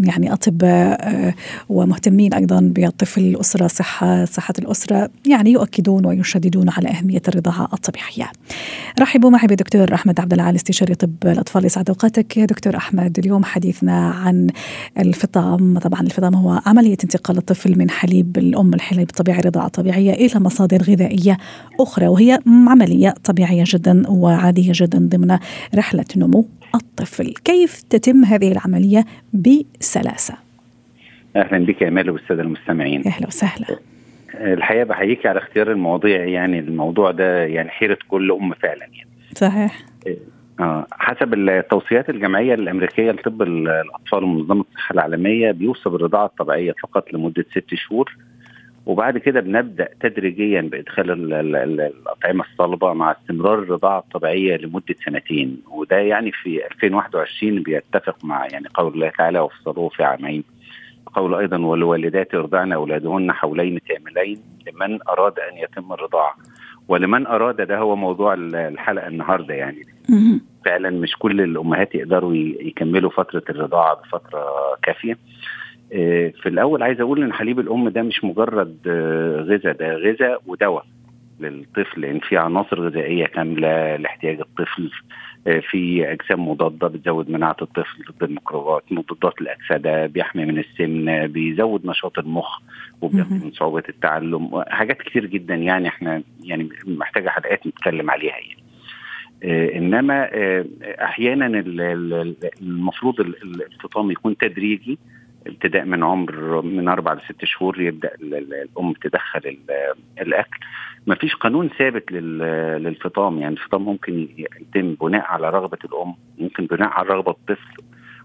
يعني 0.00 0.32
أطباء 0.32 0.98
آه، 1.02 1.34
ومهتمين 1.68 2.34
أيضا 2.34 2.60
بالطفل 2.60 3.20
الأسرة 3.20 3.66
صحة 3.66 4.24
صحة 4.24 4.54
الأسرة 4.58 5.10
يعني 5.26 5.52
يؤكدون 5.52 6.06
ويشددون 6.06 6.70
على 6.70 6.88
أهمية 6.88 7.22
الرضاعة 7.28 7.68
الطبيعية. 7.72 8.32
رحبوا 9.00 9.30
معي 9.30 9.46
بدكتور 9.46 9.94
أحمد 9.94 10.20
عبد 10.20 10.32
العال 10.32 10.54
استشاري 10.54 10.94
طب 10.94 11.12
الأطفال 11.24 11.64
يسعد 11.64 11.88
أوقاتك. 11.88 12.38
دكتور 12.38 12.76
أحمد 12.76 13.18
اليوم 13.18 13.44
حديثنا 13.44 14.10
عن 14.10 14.50
الفطام. 14.98 15.78
طبعا 15.78 16.00
الفطام 16.00 16.34
هو 16.34 16.62
عملية 16.66 16.98
انتقال 17.04 17.38
الطفل 17.38 17.78
من 17.78 17.90
حليب 17.90 18.38
الأم 18.38 18.74
الحليب 18.74 19.08
الطبيعي 19.10 19.40
رضاعة 19.40 19.68
طبيعية 19.68 20.12
إلى 20.12 20.40
مصادر 20.40 20.82
غذائية 20.82 21.38
أخرى 21.80 22.06
وهي 22.08 22.39
عملية 22.68 23.14
طبيعية 23.24 23.64
جدا 23.66 24.02
وعادية 24.08 24.72
جدا 24.74 24.98
ضمن 24.98 25.38
رحلة 25.74 26.04
نمو 26.16 26.48
الطفل. 26.74 27.34
كيف 27.44 27.82
تتم 27.82 28.24
هذه 28.24 28.52
العملية 28.52 29.04
بسلاسة؟ 29.32 30.34
أهلا 31.36 31.66
بك 31.66 31.82
يا 31.82 31.88
امال 31.88 32.10
والسادة 32.10 32.42
المستمعين. 32.42 33.02
أهلا 33.06 33.26
وسهلا. 33.26 33.66
الحقيقة 34.34 34.84
بحييك 34.84 35.26
على 35.26 35.38
اختيار 35.38 35.72
المواضيع 35.72 36.24
يعني 36.24 36.58
الموضوع 36.58 37.10
ده 37.10 37.44
يعني 37.44 37.68
حيره 37.70 37.98
كل 38.08 38.32
أم 38.32 38.54
فعلا 38.54 38.84
يعني. 38.94 39.10
صحيح. 39.36 39.78
آه 40.60 40.86
حسب 40.92 41.34
التوصيات 41.34 42.10
الجمعية 42.10 42.54
الأمريكية 42.54 43.10
لطب 43.10 43.42
الأطفال 43.42 44.24
ومنظمه 44.24 44.64
الصحة 44.70 44.92
العالمية 44.92 45.50
بيوصف 45.50 45.86
الرضاعة 45.86 46.26
الطبيعية 46.26 46.74
فقط 46.82 47.12
لمدة 47.12 47.44
ست 47.50 47.74
شهور 47.74 48.16
وبعد 48.86 49.18
كده 49.18 49.40
بنبدأ 49.40 49.88
تدريجيا 50.00 50.60
بإدخال 50.60 51.34
الأطعمة 51.80 52.44
الصلبة 52.52 52.92
مع 52.92 53.12
استمرار 53.12 53.58
الرضاعة 53.58 53.98
الطبيعية 53.98 54.56
لمدة 54.56 54.94
سنتين. 55.04 55.62
وده 55.70 55.96
يعني 55.96 56.32
في 56.32 56.66
2021 56.66 57.62
بيتفق 57.62 58.24
مع 58.24 58.46
يعني 58.46 58.68
قول 58.74 58.92
الله 58.94 59.08
تعالى 59.18 59.40
وفصلوه 59.40 59.88
في 59.88 60.04
عامين. 60.04 60.44
قول 61.14 61.34
أيضا 61.34 61.58
والوالدات 61.58 62.34
يرضعن 62.34 62.72
أولادهن 62.72 63.32
حولين 63.32 63.78
كاملين 63.78 64.42
لمن 64.66 64.98
أراد 65.08 65.38
أن 65.38 65.56
يتم 65.58 65.92
الرضاعة. 65.92 66.34
ولمن 66.88 67.26
أراد 67.26 67.56
ده 67.56 67.78
هو 67.78 67.96
موضوع 67.96 68.34
الحلقة 68.34 69.06
النهارده 69.06 69.54
يعني. 69.54 69.82
فعلا 70.64 70.90
مش 70.90 71.16
كل 71.18 71.40
الأمهات 71.40 71.94
يقدروا 71.94 72.34
يكملوا 72.60 73.10
فترة 73.10 73.42
الرضاعة 73.50 73.94
بفترة 73.94 74.44
كافية. 74.82 75.18
في 75.90 76.46
الأول 76.46 76.82
عايز 76.82 77.00
أقول 77.00 77.22
إن 77.22 77.32
حليب 77.32 77.60
الأم 77.60 77.88
ده 77.88 78.02
مش 78.02 78.24
مجرد 78.24 78.76
آه، 78.86 79.40
غذاء 79.40 79.76
ده 79.76 79.94
غذاء 79.94 80.42
ودواء 80.46 80.86
للطفل 81.40 82.00
لأن 82.00 82.18
في 82.18 82.36
عناصر 82.36 82.80
غذائية 82.80 83.26
كاملة 83.26 83.96
لاحتياج 83.96 84.40
الطفل 84.40 84.90
آه، 85.46 85.60
في 85.70 86.12
أجسام 86.12 86.48
مضادة 86.48 86.88
بتزود 86.88 87.30
مناعة 87.30 87.56
الطفل 87.62 88.04
ضد 88.10 88.22
الميكروبات 88.22 88.84
مضادات 88.90 89.40
الأكسدة 89.40 90.06
بيحمي 90.06 90.44
من 90.44 90.58
السمنه 90.58 91.26
بيزود 91.26 91.86
نشاط 91.86 92.18
المخ 92.18 92.58
وبيحمي 93.00 93.38
من 93.38 93.52
صعوبة 93.52 93.82
التعلم 93.88 94.64
حاجات 94.68 95.02
كتير 95.02 95.26
جدا 95.26 95.54
يعني 95.54 95.88
إحنا 95.88 96.22
يعني 96.44 96.68
محتاجة 96.86 97.28
حلقات 97.28 97.66
نتكلم 97.66 98.10
عليها 98.10 98.34
يعني. 98.36 98.60
إنما 99.76 100.28
أحيانا 101.04 101.46
المفروض 102.62 103.20
الفطام 103.20 104.10
يكون 104.10 104.36
تدريجي 104.36 104.98
ابتداء 105.46 105.84
من 105.84 106.04
عمر 106.04 106.62
من 106.62 106.88
أربع 106.88 107.12
لست 107.12 107.44
شهور 107.44 107.80
يبدأ 107.80 108.10
الأم 108.22 108.92
تدخل 108.92 109.58
الأكل. 110.20 110.58
ما 111.06 111.14
فيش 111.14 111.34
قانون 111.34 111.68
ثابت 111.78 112.12
للفطام. 112.12 113.38
يعني 113.38 113.54
الفطام 113.54 113.84
ممكن 113.84 114.28
يتم 114.38 114.94
بناء 114.94 115.22
على 115.22 115.50
رغبة 115.50 115.78
الأم 115.84 116.14
ممكن 116.38 116.66
بناء 116.66 116.88
على 116.88 117.08
رغبة 117.08 117.30
الطفل 117.30 117.76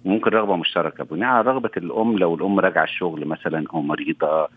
وممكن 0.06 0.32
رغبة 0.32 0.56
مشتركة. 0.56 1.04
بناء 1.04 1.30
على 1.30 1.52
رغبة 1.52 1.72
الأم 1.78 2.18
لو 2.18 2.36
الأم 2.36 2.60
راجعة 2.60 2.84
الشغل 2.84 3.26
مثلا 3.28 3.66
أو 3.74 3.82
مريضة 3.82 4.48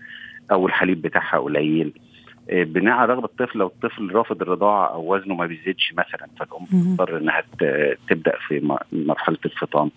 أو 0.53 0.67
الحليب 0.67 1.03
بتاعها 1.03 1.39
قليل 1.39 1.93
بناء 2.53 2.95
على 2.95 3.13
رغبة 3.13 3.25
الطفل 3.25 3.59
لو 3.59 3.67
الطفل 3.67 4.11
رافض 4.13 4.43
الرضاعة 4.43 4.87
أو 4.87 5.15
وزنه 5.15 5.35
ما 5.35 5.47
بيزيدش 5.47 5.93
مثلا 5.93 6.29
فالأم 6.39 6.95
تضطر 6.97 7.19
إنها 7.19 7.43
تبدأ 8.11 8.33
في 8.49 8.79
مرحلة 8.93 9.39
الفطام. 9.45 9.91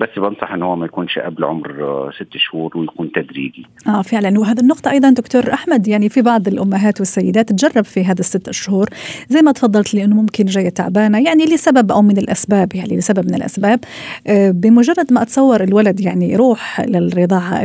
بس 0.00 0.08
بنصح 0.16 0.52
إن 0.52 0.62
هو 0.62 0.76
ما 0.76 0.86
يكونش 0.86 1.18
قبل 1.18 1.44
عمر 1.44 2.12
ست 2.16 2.36
شهور 2.36 2.78
ويكون 2.78 3.12
تدريجي. 3.12 3.66
آه 3.88 4.02
فعلا. 4.02 4.40
وهذا 4.40 4.60
النقطة 4.62 4.90
أيضا 4.90 5.10
دكتور 5.10 5.52
أحمد 5.52 5.88
يعني 5.88 6.08
في 6.08 6.22
بعض 6.22 6.48
الأمهات 6.48 7.00
والسيدات 7.00 7.52
تجرب 7.52 7.84
في 7.84 8.04
هذا 8.04 8.20
الست 8.20 8.50
شهور. 8.50 8.88
زي 9.28 9.42
ما 9.42 9.52
تفضلت 9.52 9.94
لأنه 9.94 10.16
ممكن 10.16 10.44
جاية 10.44 10.68
تعبانة 10.68 11.24
يعني 11.24 11.44
لسبب 11.44 11.92
أو 11.92 12.02
من 12.02 12.18
الأسباب 12.18 12.74
يعني 12.74 12.96
لسبب 12.96 13.26
من 13.26 13.34
الأسباب. 13.34 13.80
آه 14.26 14.50
بمجرد 14.50 15.12
ما 15.12 15.22
اتصور 15.22 15.62
الولد 15.62 16.00
يعني 16.00 16.32
يروح 16.32 16.80
للرضاعة 16.80 17.64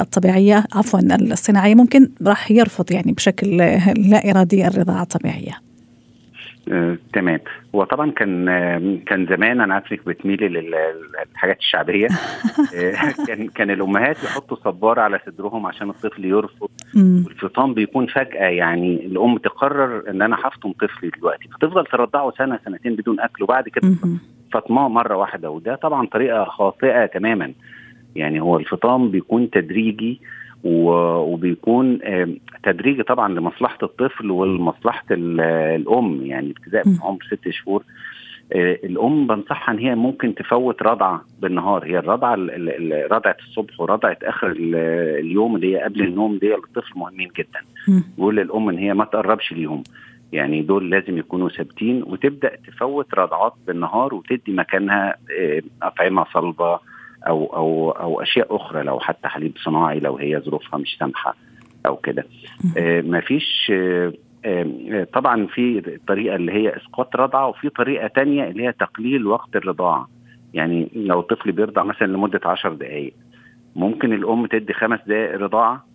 الطبيعية 0.00 0.64
عفوا 0.74 1.00
الصناعية 1.00 1.74
ممكن 1.74 2.08
راح 2.26 2.50
يرفض 2.50 2.92
يعني 2.92 3.12
بشكل 3.12 3.75
لا 4.10 4.30
ارادي 4.30 4.66
الرضاعه 4.66 5.02
الطبيعيه. 5.02 5.66
آه، 6.72 6.98
تمام. 7.12 7.40
هو 7.74 7.84
طبعا 7.84 8.10
كان 8.10 8.48
آه، 8.48 8.98
كان 9.06 9.26
زمان 9.26 9.60
أنا 9.60 9.74
عارفك 9.74 10.06
بتميلي 10.06 10.48
للحاجات 10.48 11.58
الشعبية. 11.58 12.06
آه، 12.74 13.26
كان 13.26 13.48
كان 13.48 13.70
الأمهات 13.70 14.24
يحطوا 14.24 14.56
صباره 14.64 15.00
على 15.00 15.20
صدرهم 15.26 15.66
عشان 15.66 15.90
الطفل 15.90 16.24
يرفض. 16.24 16.68
والفطام 16.94 17.74
بيكون 17.74 18.06
فجأة 18.06 18.48
يعني 18.48 19.06
الأم 19.06 19.38
تقرر 19.38 20.10
إن 20.10 20.22
أنا 20.22 20.36
هفطم 20.44 20.72
طفلي 20.72 21.10
دلوقتي. 21.18 21.48
فتفضل 21.48 21.86
ترضعه 21.86 22.32
سنة 22.38 22.58
سنتين 22.64 22.96
بدون 22.96 23.20
أكل 23.20 23.44
وبعد 23.44 23.68
كده 23.68 23.94
فطماه 24.52 24.88
مرة 24.88 25.16
واحدة. 25.16 25.50
وده 25.50 25.74
طبعا 25.74 26.06
طريقة 26.06 26.44
خاطئة 26.44 27.06
تماما. 27.06 27.52
يعني 28.16 28.40
هو 28.40 28.56
الفطام 28.56 29.10
بيكون 29.10 29.50
تدريجي 29.50 30.20
وبيكون 30.66 31.98
تدريجي 32.62 33.02
طبعا 33.02 33.28
لمصلحة 33.34 33.78
الطفل 33.82 34.30
ولمصلحة 34.30 35.04
الأم 35.10 36.26
يعني 36.26 36.50
ابتداء 36.50 36.88
من 36.88 36.98
عمر 37.02 37.18
ست 37.32 37.48
شهور 37.48 37.82
آه، 38.52 38.78
الأم 38.84 39.26
بنصحها 39.26 39.74
إن 39.74 39.78
هي 39.78 39.94
ممكن 39.94 40.34
تفوت 40.34 40.82
رضعة 40.82 41.24
بالنهار. 41.42 41.84
هي 41.84 41.98
الرضعة 41.98 42.34
رضعة 43.10 43.36
الصبح 43.48 43.80
ورضعة 43.80 44.16
آخر 44.22 44.54
اليوم 45.18 45.56
اللي 45.56 45.74
هي 45.76 45.82
قبل 45.82 46.02
النوم 46.02 46.38
دي 46.38 46.48
للطفل 46.48 46.98
مهمين 46.98 47.30
جدا. 47.36 47.60
بقول 48.18 48.36
للأم 48.36 48.68
إن 48.68 48.78
هي 48.78 48.94
ما 48.94 49.04
تقربش 49.04 49.52
ليهم 49.52 49.82
يعني 50.32 50.62
دول 50.62 50.90
لازم 50.90 51.18
يكونوا 51.18 51.48
ثابتين 51.48 52.02
وتبدأ 52.02 52.56
تفوت 52.66 53.14
رضعات 53.14 53.52
بالنهار 53.66 54.14
وتدي 54.14 54.52
مكانها 54.52 55.14
آه، 55.38 55.62
أطعمة 55.82 56.26
صلبة 56.34 56.80
أو 57.26 57.46
أو 57.46 57.90
أو 57.90 58.22
أشياء 58.22 58.56
أخرى 58.56 58.82
لو 58.82 59.00
حتى 59.00 59.28
حليب 59.28 59.52
صناعي 59.64 60.00
لو 60.00 60.16
هي 60.16 60.40
ظروفها 60.40 60.78
مش 60.78 60.96
سامحة 61.00 61.34
أو 61.86 61.96
كده. 61.96 62.24
آه 62.78 63.00
مفيش 63.00 63.72
آه 63.74 64.12
آه 64.44 65.06
طبعا 65.12 65.46
في 65.46 65.78
الطريقة 65.94 66.36
اللي 66.36 66.52
هي 66.52 66.76
إسقاط 66.76 67.16
رضعه 67.16 67.48
وفي 67.48 67.68
طريقة 67.68 68.06
تانية 68.06 68.44
اللي 68.48 68.66
هي 68.66 68.72
تقليل 68.72 69.26
وقت 69.26 69.56
الرضاعة. 69.56 70.08
يعني 70.54 70.88
لو 70.94 71.20
الطفل 71.20 71.52
بيرضع 71.52 71.82
مثلا 71.84 72.06
لمدة 72.06 72.40
10 72.44 72.72
دقائق 72.74 73.14
ممكن 73.76 74.12
الأم 74.12 74.46
تدي 74.46 74.72
خمس 74.72 74.98
دقائق 75.06 75.36
رضاعة 75.38 75.86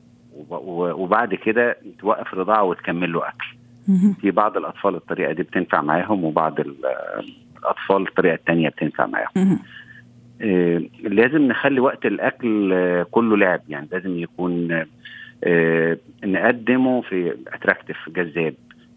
وبعد 0.49 1.35
كده 1.35 1.77
توقف 1.99 2.33
الرضاعة 2.33 2.63
وتكمل 2.63 3.13
له 3.13 3.27
أكل. 3.27 3.57
في 4.21 4.31
بعض 4.31 4.57
الأطفال 4.57 4.95
الطريقة 4.95 5.33
دي 5.33 5.43
بتنفع 5.43 5.81
معاهم 5.81 6.23
وبعض 6.23 6.59
الأطفال 6.59 8.07
الطريقة 8.07 8.35
الثانية 8.35 8.69
بتنفع 8.69 9.05
معاهم. 9.05 9.27
آه، 9.37 9.57
لازم 11.03 11.41
نخلي 11.41 11.79
وقت 11.79 12.05
الأكل 12.05 12.73
آه، 12.73 13.03
كله 13.11 13.37
لعب. 13.37 13.61
يعني 13.69 13.87
لازم 13.91 14.19
يكون 14.19 14.85
آه، 15.43 15.97
نقدمه 16.23 17.01
في 17.01 17.35
اتراكتيف 17.47 17.97
جذاب. 18.09 18.53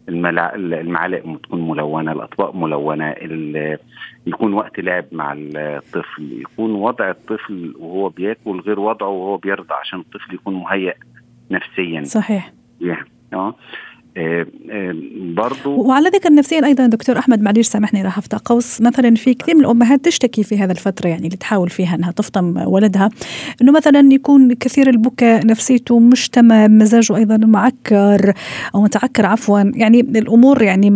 المعالق 0.09 1.39
تكون 1.43 1.69
ملونة 1.69 2.13
الأطباق 2.13 2.55
ملونة 2.55 3.15
يكون 4.27 4.53
وقت 4.55 4.81
لعب 4.81 5.05
مع 5.13 5.35
الطفل 5.37 6.33
يكون 6.41 6.71
وضع 6.71 7.11
الطفل 7.11 7.75
وهو 7.79 8.09
بياكل 8.09 8.61
غير 8.61 8.81
وضعه 8.81 9.09
وهو 9.09 9.37
بيرضع 9.37 9.81
عشان 9.81 9.99
الطفل 9.99 10.35
يكون 10.35 10.55
مهيئ 10.55 10.95
نفسيا. 11.51 12.03
صحيح. 12.03 12.53
يعني 12.81 13.09
آه 13.33 13.37
آه، 13.37 13.49
آه، 13.49 13.55
برضو 15.35 15.83
وعلى 15.83 16.09
ذكر 16.09 16.33
نفسيا 16.33 16.67
أيضا 16.67 16.87
دكتور 16.87 17.19
أحمد 17.19 17.43
معليش 17.43 17.67
سامحني 17.67 18.03
راح 18.03 18.19
افتح 18.19 18.39
قوس 18.39 18.81
مثلا 18.81 19.15
في 19.15 19.35
كثير 19.35 19.55
من 19.55 19.61
الأمهات 19.61 20.05
تشتكي 20.05 20.43
في 20.43 20.59
هذا 20.59 20.73
الفترة 20.73 21.09
يعني 21.09 21.27
اللي 21.27 21.37
تحاول 21.37 21.71
فيها 21.71 21.95
إنها 21.95 22.11
تفطم 22.11 22.57
ولدها. 22.67 23.09
إنه 23.63 23.73
مثلا 23.73 24.13
يكون 24.13 24.55
كثير 24.55 24.91
البكاء 24.91 25.47
نفسيته 25.47 25.99
مش 25.99 26.29
تمام 26.29 26.79
مزاجه 26.79 27.17
أيضا 27.17 27.37
معكر 27.37 28.33
أو 28.75 28.83
متعكر 28.83 29.27
عفوا. 29.27 29.61
يعني 29.75 30.01
الأمور 30.01 30.63
يعني 30.63 30.87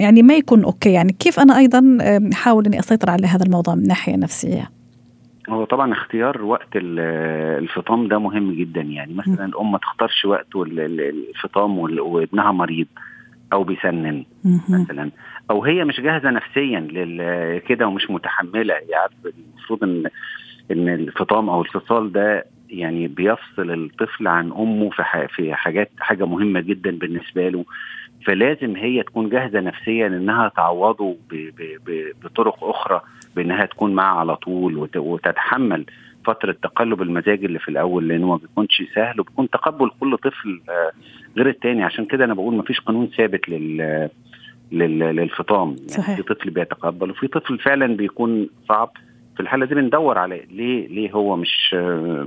يعني 0.00 0.22
ما 0.22 0.34
يكون 0.34 0.64
أوكي. 0.64 0.92
يعني 0.92 1.12
كيف 1.18 1.40
أنا 1.40 1.58
أيضا 1.58 1.98
أحاول 2.32 2.66
إني 2.66 2.80
أسيطر 2.80 3.10
على 3.10 3.26
هذا 3.26 3.44
الموضوع 3.44 3.74
من 3.74 3.82
الناحيه 3.82 4.14
النفسيه 4.14 4.83
هو 5.48 5.64
طبعا 5.64 5.92
اختيار 5.92 6.42
وقت 6.42 6.68
الفطام 6.76 8.08
ده 8.08 8.18
مهم 8.18 8.52
جدا. 8.52 8.80
يعني 8.80 9.14
مثلا 9.14 9.44
الأم 9.44 9.72
ما 9.72 9.78
تختارش 9.78 10.24
وقت 10.24 10.46
الفطام 10.56 11.78
وابنها 11.78 12.52
مريض 12.52 12.86
أو 13.52 13.64
بيسنن 13.64 14.24
مثلا. 14.68 15.10
أو 15.50 15.64
هي 15.64 15.84
مش 15.84 16.00
جاهزة 16.00 16.30
نفسيا 16.30 16.80
كده 17.58 17.86
ومش 17.86 18.10
متحملة. 18.10 18.74
يعني 18.74 19.12
المفروض 19.24 19.84
ان 19.84 20.04
إن 20.70 20.88
الفطام 20.88 21.50
أو 21.50 21.62
الفصال 21.62 22.12
ده 22.12 22.46
يعني 22.70 23.08
بيفصل 23.08 23.70
الطفل 23.70 24.26
عن 24.28 24.52
أمه 24.52 24.90
في 24.90 25.28
في 25.28 25.54
حاجات 25.54 25.90
حاجة 25.98 26.26
مهمة 26.26 26.60
جدا 26.60 26.90
بالنسبة 26.90 27.48
له. 27.48 27.64
فلازم 28.26 28.76
هي 28.76 29.02
تكون 29.02 29.28
جاهزة 29.28 29.60
نفسيا 29.60 30.06
إنها 30.06 30.48
تعوضه 30.48 31.16
بطرق 32.24 32.64
أخرى. 32.64 33.02
بإنها 33.36 33.66
تكون 33.66 33.94
معاه 33.94 34.18
على 34.18 34.36
طول 34.36 34.88
وتتحمل 34.96 35.84
فترة 36.26 36.52
تقلب 36.62 37.02
المزاج 37.02 37.44
اللي 37.44 37.58
في 37.58 37.68
الأول 37.68 38.08
لأنه 38.08 38.26
ما 38.28 38.36
بيكونش 38.36 38.82
سهل 38.94 39.20
وبيكون 39.20 39.50
تقبل 39.50 39.90
كل 40.00 40.18
طفل 40.18 40.60
آه، 40.68 40.92
غير 41.36 41.48
التاني. 41.48 41.82
عشان 41.84 42.04
كده 42.04 42.24
أنا 42.24 42.34
بقول 42.34 42.54
ما 42.56 42.62
فيش 42.62 42.80
قانون 42.80 43.06
ثابت 43.16 43.48
لل 43.48 44.08
للفطام. 44.72 45.68
يعني 45.68 45.88
صحيح. 45.88 46.16
في 46.16 46.22
طفل 46.22 46.50
بيتقبل 46.50 47.10
وفي 47.10 47.28
طفل 47.28 47.58
فعلا 47.58 47.96
بيكون 47.96 48.48
صعب 48.68 48.90
في 49.34 49.40
الحالة 49.40 49.66
دي 49.66 49.74
بندور 49.74 50.18
عليه. 50.18 50.44
ليه 50.50 50.88
ليه 50.88 51.12
هو 51.12 51.36
مش 51.36 51.74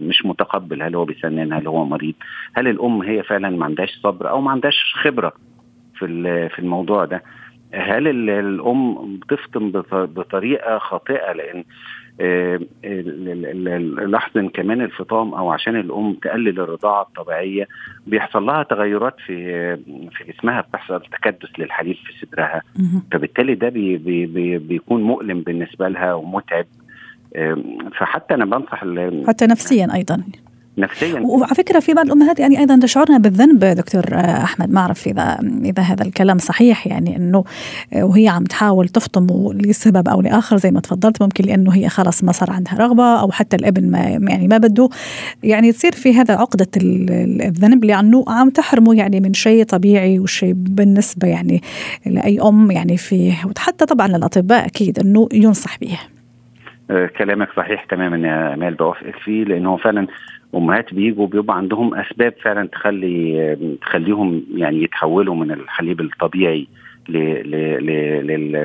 مش 0.02 0.26
متقبل؟ 0.26 0.82
هل 0.82 0.96
هو 0.96 1.06
بيسنن؟ 1.06 1.54
هل 1.54 1.68
هو 1.68 1.86
مريض؟ 1.86 2.14
هل 2.54 2.68
الأم 2.68 3.02
هي 3.02 3.24
فعلا 3.24 3.50
ما 3.50 3.66
عندهاش 3.66 4.00
صبر 4.04 4.30
أو 4.30 4.42
ما 4.42 4.52
عندهاش 4.52 4.94
خبرة 5.04 5.34
في 5.96 6.08
في 6.50 6.60
الموضوع 6.60 7.06
ده؟ 7.06 7.24
هل 7.74 8.30
الأم 8.30 9.18
بتفطم 9.18 9.72
بطريقة 9.92 10.78
خاطئة؟ 10.78 11.32
لأن 11.34 11.64
آه، 12.22 12.60
لاحظ 14.06 14.38
إن 14.38 14.50
كمان 14.50 14.82
الفطام 14.82 15.34
أو 15.34 15.52
عشان 15.52 15.76
الأم 15.76 16.14
تقلل 16.14 16.60
الرضاعة 16.60 17.02
الطبيعية 17.02 17.68
بيحصل 18.08 18.46
لها 18.46 18.64
تغيرات 18.64 19.16
في 19.26 19.36
في 19.86 20.32
جسمها 20.32 20.62
بتحصل 20.62 21.02
تكدس 21.02 21.50
للحليب 21.60 21.96
في 21.96 22.26
صدرها. 22.26 22.62
فبالتالي 23.12 23.56
ده 23.56 23.70
بي 23.70 23.98
بي 23.98 24.58
بيكون 24.58 25.04
مؤلم 25.04 25.42
بالنسبة 25.42 25.88
لها 25.88 26.14
ومتعب. 26.14 26.66
فحتى 28.00 28.34
أنا 28.34 28.46
بنصح 28.46 28.84
حتى 29.28 29.46
نفسيا 29.48 29.88
أيضا. 29.94 30.24
نفسيا. 30.78 31.20
وعلى 31.20 31.56
فكرة 31.56 31.80
في 31.80 31.94
بعض 31.94 32.06
الأمهات 32.06 32.40
يعني 32.40 32.60
أيضا 32.60 32.80
تشعرنا 32.80 33.18
بالذنب 33.18 33.66
دكتور 33.66 34.04
أحمد 34.14 34.72
ما 34.72 34.80
أعرف 34.80 35.08
إذا 35.08 35.38
إذا 35.66 35.84
هذا 35.84 36.04
الكلام 36.04 36.38
صحيح 36.38 36.88
يعني 36.88 37.16
إنه 37.16 37.44
وهي 37.96 38.28
عم 38.28 38.44
تحاول 38.44 38.90
تفطم 38.90 39.28
لسبب 39.54 40.08
أو 40.08 40.22
لآخر 40.22 40.58
زي 40.58 40.72
ما 40.72 40.80
تفضلت 40.80 41.22
ممكن 41.22 41.46
لأنه 41.46 41.72
هي 41.72 41.90
خلص 41.90 42.24
ما 42.24 42.32
صار 42.32 42.52
عندها 42.52 42.74
رغبة 42.74 43.20
أو 43.20 43.32
حتى 43.32 43.56
الابن 43.56 43.92
ما 43.92 44.00
يعني 44.32 44.48
ما 44.48 44.58
بده. 44.58 44.90
يعني 45.44 45.72
تصير 45.72 45.92
في 45.92 46.14
هذا 46.14 46.36
عقدة 46.36 46.68
الذنب 46.78 47.86
لأنه 47.86 48.26
عم 48.28 48.50
تحرمه 48.50 48.96
يعني 48.96 49.20
من 49.20 49.34
شيء 49.34 49.64
طبيعي 49.64 50.20
وشيء 50.20 50.54
بالنسبة 50.56 51.28
يعني 51.28 51.62
لأي 52.06 52.42
أم 52.42 52.72
يعني 52.72 52.98
في 52.98 53.34
وحتى 53.58 53.86
طبعا 53.86 54.08
للأطباء 54.08 54.66
أكيد 54.66 55.00
إنه 55.00 55.30
ينصح 55.34 55.80
به. 55.80 56.00
آه، 56.92 57.06
كلامك 57.18 57.50
صحيح 57.56 57.84
تماما 57.84 58.28
يا 58.28 58.54
امال 58.54 58.74
بوافقك 58.74 59.16
فيه 59.16 59.44
لأنه 59.44 59.78
فعلا 59.78 60.08
أمهات 60.56 60.94
بيجوا 60.94 61.28
بيبقى 61.28 61.58
عندهم 61.58 61.96
أسباب 61.96 62.34
فعلا 62.44 62.68
تخلي 62.68 63.78
تخليهم 63.82 64.44
يعني 64.56 64.84
يتحولوا 64.84 65.36
من 65.36 65.52
الحليب 65.52 66.02
الطبيعي 66.02 66.68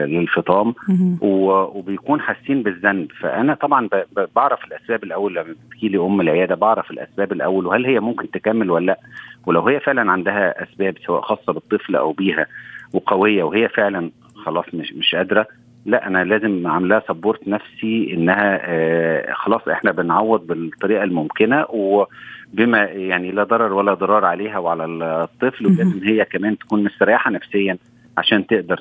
للفطام. 0.06 0.74
وبيكون 1.20 2.20
حاسين 2.20 2.62
بالذنب. 2.62 3.12
فأنا 3.20 3.54
طبعا 3.54 3.88
بعرف 4.36 4.64
الأسباب 4.64 5.04
الأول 5.04 5.34
لما 5.34 5.54
بتجي 5.70 5.88
لي 5.88 5.98
أم 5.98 6.20
العيادة 6.20 6.54
بعرف 6.54 6.90
الأسباب 6.90 7.32
الأول 7.32 7.66
وهل 7.66 7.86
هي 7.86 8.00
ممكن 8.00 8.30
تكمل 8.30 8.70
ولا 8.70 8.86
لأ. 8.86 8.98
ولو 9.46 9.60
هي 9.68 9.80
فعلا 9.80 10.12
عندها 10.12 10.62
أسباب 10.62 10.94
سواء 11.06 11.20
خاصة 11.20 11.52
بالطفل 11.52 11.96
أو 11.96 12.12
بيها 12.12 12.46
وقوية 12.92 13.42
وهي 13.42 13.68
فعلا 13.68 14.10
خلاص 14.34 14.64
مش 14.74 14.92
مش 14.92 15.14
قادرة 15.14 15.46
لا 15.86 16.06
أنا 16.06 16.24
لازم 16.24 16.66
عاملاها 16.66 17.02
سبورت 17.08 17.48
نفسي 17.48 18.14
إنها 18.14 18.60
آه 18.62 19.32
خلاص 19.32 19.68
إحنا 19.68 19.92
بنعوض 19.92 20.46
بالطريقة 20.46 21.04
الممكنة 21.04 21.64
وبما 21.68 22.78
يعني 22.84 23.30
لا 23.30 23.44
ضرر 23.44 23.72
ولا 23.72 23.94
ضرار 23.94 24.24
عليها 24.24 24.58
وعلى 24.58 24.84
الطفل 24.84 25.66
ولازم 25.66 26.00
هي 26.04 26.24
كمان 26.24 26.58
تكون 26.58 26.84
مستريحة 26.84 27.30
نفسيا 27.30 27.78
عشان 28.18 28.46
تقدر 28.46 28.80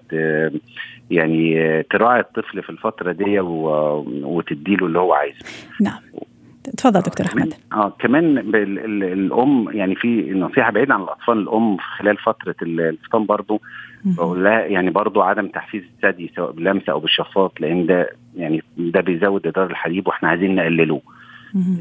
يعني 1.12 1.84
تراعي 1.84 2.20
الطفل 2.20 2.64
في 2.64 2.70
الفترة 2.70 3.12
دي 3.12 3.40
وتديله 3.40 4.86
اللي 4.86 5.00
هو 5.00 5.14
عايزه. 5.14 5.46
نعم. 5.82 6.00
تفضل 6.78 7.02
دكتور 7.02 7.28
أحمد. 7.28 7.54
آه 7.74 7.94
كمان 8.00 8.38
الأم 9.04 9.68
يعني 9.72 9.96
في 9.96 10.32
نصيحة 10.34 10.72
بعيدة 10.72 10.94
عن 10.94 11.02
الأطفال 11.02 11.38
الأم 11.38 11.78
خلال 11.78 12.18
فترة 12.18 12.56
الفطام 12.62 13.26
برضو 13.26 13.62
بقول 14.06 14.44
لها 14.44 14.60
يعني 14.66 14.90
برضو 14.90 15.22
عدم 15.22 15.48
تحفيز 15.48 15.84
الثدي 15.84 16.32
سواء 16.36 16.52
باللمسة 16.52 16.92
أو 16.92 17.00
بالشفاط 17.00 17.62
لأن 17.62 17.86
ده 17.86 18.10
يعني 18.36 18.64
ده 18.78 19.02
بيزود 19.02 19.48
إدرار 19.48 19.70
الحليب 19.72 20.08
وإحنا 20.08 20.30
عايزين 20.30 20.56
نقلله. 20.56 21.02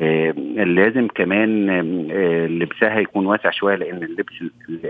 آه 0.03 0.31
لازم 0.65 1.09
كمان 1.15 1.71
آه 2.11 2.47
لبسها 2.47 2.99
يكون 2.99 3.27
واسع 3.27 3.51
شوية 3.51 3.77
لأن 3.77 4.03
اللبس 4.03 4.33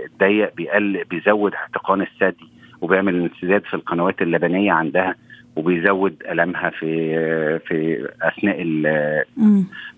الضيق 0.05 0.55
بيقل 0.55 1.03
بيزود 1.09 1.53
احتقان 1.53 2.01
الثدي 2.01 2.47
وبيعمل 2.81 3.15
انسداد 3.15 3.63
في 3.65 3.73
القنوات 3.73 4.21
اللبنية 4.21 4.71
عندها. 4.71 5.15
وبيزود 5.55 6.15
ألمها 6.31 6.69
في 6.69 7.19
في 7.67 8.07
أثناء 8.21 8.61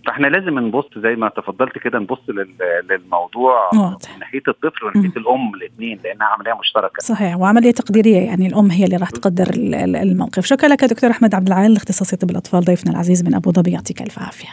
فإحنا 0.07 0.27
لازم 0.27 0.59
نبص 0.59 0.89
زي 0.97 1.15
ما 1.15 1.29
تفضلت 1.29 1.77
كده 1.77 1.99
نبص 1.99 2.19
للموضوع 2.89 3.69
من 3.73 4.19
ناحية 4.19 4.41
الطفل 4.47 4.85
وناحيه 4.85 5.13
الأم 5.17 5.55
الاثنين 5.55 5.99
لأنها 6.03 6.27
عملية 6.27 6.59
مشتركة. 6.59 6.99
صحيح 6.99 7.37
وعملية 7.37 7.71
تقديرية 7.71 8.17
يعني 8.17 8.47
الأم 8.47 8.71
هي 8.71 8.85
اللي 8.85 8.97
راح 8.97 9.09
تقدر 9.09 9.47
الموقف. 10.01 10.45
شكرا 10.45 10.69
لك 10.69 10.83
دكتور 10.83 11.09
أحمد 11.09 11.35
عبد 11.35 11.47
العال 11.47 11.75
اختصاصي 11.75 12.15
طب 12.15 12.29
الأطفال 12.29 12.61
ضيفنا 12.61 12.91
العزيز 12.91 13.25
من 13.25 13.35
أبو 13.35 13.51
ظبي 13.51 13.71
يعطيك 13.71 14.01
ألف 14.01 14.19
عافية. 14.19 14.49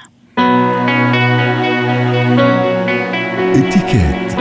اتكات 3.55 4.40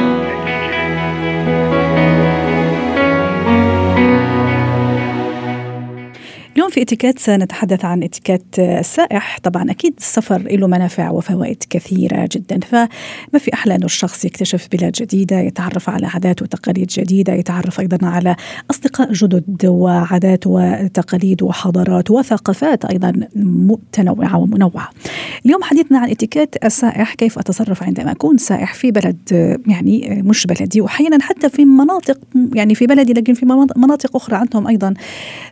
اليوم 6.59 6.71
في 6.71 6.81
اتيكيت 6.81 7.19
سنتحدث 7.19 7.85
عن 7.85 8.03
اتيكيت 8.03 8.59
السائح 8.59 9.39
طبعا 9.43 9.71
أكيد 9.71 9.93
السفر 9.97 10.37
له 10.37 10.67
منافع 10.67 11.09
وفوائد 11.09 11.63
كثيرة 11.69 12.29
جدا 12.31 12.59
فما 12.59 13.39
في 13.39 13.53
أحلى 13.53 13.75
انه 13.75 13.85
الشخص 13.85 14.25
يكتشف 14.25 14.67
بلاد 14.71 14.91
جديدة 14.91 15.39
يتعرف 15.39 15.89
على 15.89 16.07
عادات 16.07 16.41
وتقاليد 16.41 16.87
جديدة 16.87 17.33
يتعرف 17.33 17.79
أيضا 17.79 18.07
على 18.07 18.35
أصدقاء 18.71 19.13
جدد 19.13 19.65
وعادات 19.65 20.43
وتقاليد 20.47 21.43
وحضارات 21.43 22.11
وثقافات 22.11 22.85
أيضا 22.85 23.13
متنوعة 23.35 24.37
ومنوعة. 24.37 24.89
اليوم 25.45 25.63
حديثنا 25.63 25.99
عن 25.99 26.09
اتيكيت 26.09 26.65
السائح 26.65 27.13
كيف 27.13 27.39
أتصرف 27.39 27.83
عندما 27.83 28.11
أكون 28.11 28.37
سائح 28.37 28.73
في 28.73 28.91
بلد 28.91 29.17
يعني 29.67 30.23
مش 30.25 30.47
بلدي؟ 30.47 30.81
واحيانا 30.81 31.21
حتى 31.21 31.49
في 31.49 31.65
مناطق 31.65 32.17
يعني 32.53 32.75
في 32.75 32.87
بلدي 32.87 33.13
لكن 33.13 33.33
في 33.33 33.45
مناطق 33.75 34.15
أخرى 34.15 34.35
عندهم 34.35 34.67
أيضا 34.67 34.93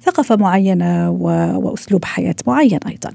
ثقافة 0.04 0.36
معينة 0.36 0.97
وأسلوب 1.10 2.06
حياة 2.06 2.36
معين 2.48 2.80
أيضا. 2.88 3.12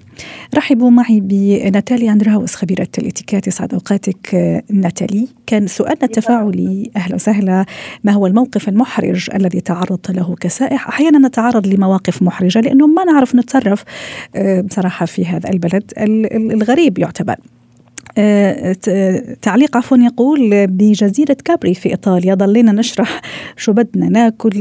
رحبوا 0.54 0.90
معي 0.90 1.20
بناتاليا 1.20 2.12
اندراوس 2.12 2.54
خبيرة 2.54 2.88
الإتيكيت 2.98 3.46
يسعد 3.46 3.74
أوقاتك 3.74 4.34
ناتالي. 4.70 5.28
كان 5.46 5.66
سؤالنا 5.66 6.04
التفاعلي 6.04 6.90
أهلا 6.96 7.14
وسهلا 7.14 7.64
ما 8.04 8.12
هو 8.12 8.26
الموقف 8.26 8.68
المحرج 8.68 9.30
الذي 9.34 9.60
تعرضت 9.60 10.10
له 10.10 10.34
كسائح؟ 10.40 10.88
أحيانا 10.88 11.28
نتعرض 11.28 11.66
لمواقف 11.66 12.22
محرجة 12.22 12.60
لأنه 12.60 12.86
ما 12.86 13.04
نعرف 13.04 13.34
نتصرف 13.34 13.84
آه، 14.36 14.60
بصراحة 14.60 15.06
في 15.06 15.26
هذا 15.26 15.50
البلد 15.50 15.92
الغريب 16.52 16.98
يعتبر. 16.98 17.36
تعليق 19.42 19.76
عفوا 19.76 19.98
يقول 19.98 20.66
بجزيرة 20.66 21.36
كابري 21.44 21.74
في 21.74 21.88
إيطاليا 21.90 22.34
ضلينا 22.34 22.72
نشرح 22.72 23.20
شو 23.56 23.72
بدنا 23.72 24.08
ناكل 24.08 24.58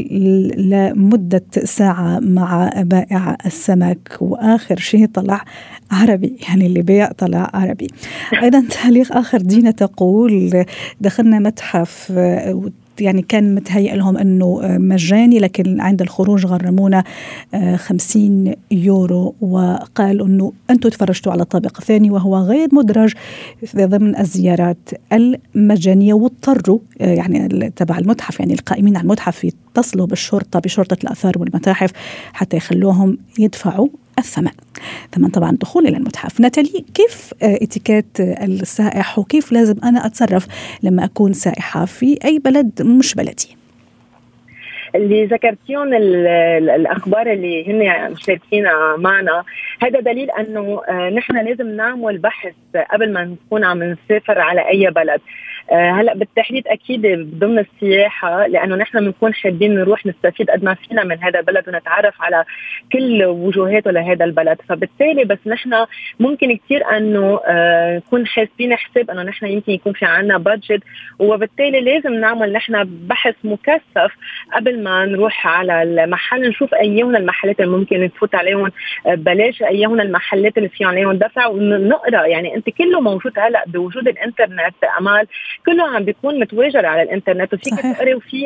لمدة 0.57 1.43
ساعة 1.63 2.19
مع 2.19 2.71
بائع 2.75 3.37
السمك 3.45 4.17
وآخر 4.21 4.77
شيء 4.77 5.05
طلع 5.05 5.41
عربي 5.91 6.35
يعني 6.49 6.65
اللي 6.65 6.81
بيع 6.81 7.11
طلع 7.11 7.49
عربي. 7.53 7.87
أيضا 8.43 8.63
تعليق 8.69 9.17
آخر 9.17 9.37
دينا 9.37 9.71
تقول 9.71 10.65
دخلنا 11.01 11.39
متحف 11.39 12.11
يعني 12.99 13.21
كان 13.21 13.56
متهيأ 13.56 13.95
لهم 13.95 14.17
أنه 14.17 14.62
مجاني 14.63 15.39
لكن 15.39 15.82
عند 15.82 16.01
الخروج 16.01 16.45
غرمونا 16.45 17.04
50 17.75 18.54
يورو. 18.71 19.36
وقال 19.41 20.21
أنه 20.21 20.54
أنتم 20.69 20.89
تفرجتوا 20.89 21.32
على 21.32 21.45
طابق 21.45 21.82
ثاني 21.82 22.12
وهو 22.12 22.38
غير 22.38 22.67
مدرج 22.71 23.13
ضمن 23.75 24.17
الزيارات 24.17 24.89
المجانية 25.13 26.13
واضطروا 26.13 26.80
يعني 26.99 27.69
تبع 27.75 27.97
المتحف 27.97 28.39
يعني 28.39 28.54
القائمين 28.54 28.97
على 28.97 29.04
المتحف 29.04 29.43
يتصلوا 29.43 30.08
بالشرطة 30.08 30.60
بشرطة 30.60 30.97
الآثار 31.04 31.34
والمتاحف 31.38 31.91
حتى 32.34 32.58
يخلوهم 32.58 33.17
يدفعوا 33.39 33.88
الثمن. 34.19 34.51
ثمن 35.11 35.29
طبعا 35.29 35.51
دخول 35.51 35.87
إلى 35.87 35.97
المتحف. 35.97 36.39
ناتالي 36.39 36.85
كيف 36.93 37.33
اتيكيت 37.43 38.19
السائح 38.19 39.19
وكيف 39.19 39.51
لازم 39.51 39.75
أنا 39.83 40.05
أتصرف 40.05 40.47
لما 40.83 41.05
أكون 41.05 41.33
سائحة 41.33 41.85
في 41.85 42.17
أي 42.25 42.39
بلد 42.39 42.81
مش 42.81 43.15
بلدي؟ 43.15 43.57
اللي 44.95 45.25
ذكرتيهم 45.25 45.93
الأخبار 45.93 47.31
اللي 47.31 47.67
هن 47.67 48.11
مشاركين 48.11 48.63
معنا 48.97 49.43
هذا 49.81 49.99
دليل 49.99 50.31
أنه 50.31 50.81
نحن 51.09 51.37
لازم 51.37 51.67
نعمل 51.67 52.17
بحث 52.17 52.53
قبل 52.91 53.13
ما 53.13 53.23
نكون 53.23 53.63
عم 53.63 53.83
نسافر 53.83 54.39
على 54.39 54.69
أي 54.69 54.89
بلد. 54.89 55.21
آه، 55.61 55.61
هلا 55.69 56.13
بالتحديد 56.15 56.67
أكيد 56.67 57.02
ضمن 57.39 57.60
السياحة 57.60 58.47
لأنه 58.47 58.76
نحن 58.76 59.00
بنكون 59.00 59.34
حابين 59.34 59.76
نروح 59.76 60.06
نستفيد 60.06 60.50
قد 60.50 60.63
ما 60.63 60.74
فينا 60.74 61.04
من 61.04 61.24
هذا 61.24 61.39
البلد 61.39 61.69
ونتعرف 61.69 62.21
على 62.21 62.45
كل 62.93 63.24
وجوهاته 63.26 63.91
لهذا 63.91 64.26
البلد. 64.26 64.58
فبالتالي 64.69 65.24
بس 65.24 65.38
نحن 65.47 65.86
ممكن 66.19 66.58
كثير 66.58 66.97
أنه 66.97 67.39
آه، 67.45 67.97
نكون 67.97 68.28
حاسبين 68.28 68.76
حساب 68.76 69.12
أنه 69.12 69.24
نحن 69.24 69.45
يمكن 69.45 69.71
يكون 69.71 69.93
في 69.93 70.06
عنا 70.06 70.38
بادجت 70.38 70.84
وبالتالي 71.19 71.82
لازم 71.82 72.13
نعمل 72.13 72.54
نحن 72.54 72.84
بحث 73.08 73.36
مكثف 73.43 74.12
قبل 74.54 74.84
ما 74.84 75.06
نروح 75.06 75.47
على 75.47 75.84
المحل 75.84 76.50
نشوف 76.50 76.74
ايهم 76.74 77.15
المحلات 77.15 77.60
اللي 77.60 77.78
ممكن 77.78 78.04
نفوت 78.04 78.36
عليهم 78.36 78.71
آه، 79.08 79.15
بلاش 79.15 79.63
ايهم 79.63 80.02
المحلات 80.02 80.58
اللي 80.58 80.69
في 80.69 80.86
عليهم 80.86 81.13
دفع 81.13 81.47
ونقرأ. 81.47 82.26
يعني 82.26 82.56
أنت 82.56 82.69
كله 82.69 83.02
موجود 83.02 83.39
هلا 83.39 83.63
بوجود 83.67 84.08
الإنترنت 84.08 84.84
أمال 85.00 85.28
كله 85.65 85.83
عم 85.95 86.05
بيكون 86.05 86.39
متواجد 86.39 86.85
على 86.85 87.01
الإنترنت 87.01 87.53
وفيك 87.53 87.79
تقري 87.79 88.13
وفي 88.13 88.43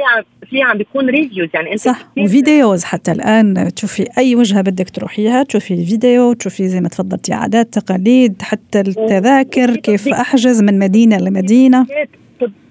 في 0.50 0.62
عم 0.62 0.78
بيكون 0.78 1.10
reviews 1.10 1.50
يعني 1.54 1.72
أنت 1.72 1.80
صح. 1.80 2.08
و 2.18 2.27
videos 2.27 2.84
حتى 2.84 3.12
الآن 3.12 3.74
تشوفي 3.76 4.08
أي 4.18 4.36
وجهة 4.36 4.62
بدك 4.62 4.90
تروحيها 4.90 5.44
تشوفي 5.44 5.86
فيديو 5.86 6.34
تشوفي 6.34 6.68
زي 6.68 6.82
ما 6.82 6.90
تفضلتي 6.90 7.34
عادات 7.34 7.74
تقاليد 7.74 8.42
حتى 8.42 8.80
التذاكر 8.80 9.76
كيف 9.76 10.08
أحجز 10.08 10.62
من 10.62 10.80
مدينة 10.80 11.18
لمدينة. 11.18 11.86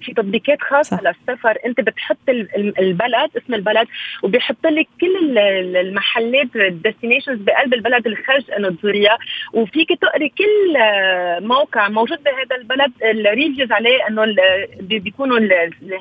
في 0.05 0.13
تطبيقات 0.13 0.61
خاصه 0.61 0.97
صح. 0.97 1.03
للسفر 1.03 1.57
انت 1.65 1.81
بتحط 1.81 2.17
البلد 2.79 3.29
اسم 3.37 3.53
البلد 3.53 3.87
وبيحط 4.23 4.65
لك 4.67 4.87
كل 5.01 5.37
المحلات 5.77 6.55
ال 6.55 6.62
destinations 6.62 7.39
بقلب 7.39 7.73
البلد 7.73 8.05
اللي 8.05 8.17
خرج 8.17 8.51
إنه 8.57 8.69
تزوريها. 8.69 9.17
وفيك 9.53 9.89
تقري 10.01 10.29
كل 10.29 10.77
موقع 11.47 11.89
موجود 11.89 12.19
بهذا 12.23 12.55
البلد 12.61 12.91
ال 13.03 13.12
reviews 13.12 13.71
عليه 13.71 14.07
إنه 14.07 14.35
بيكونوا 14.81 15.39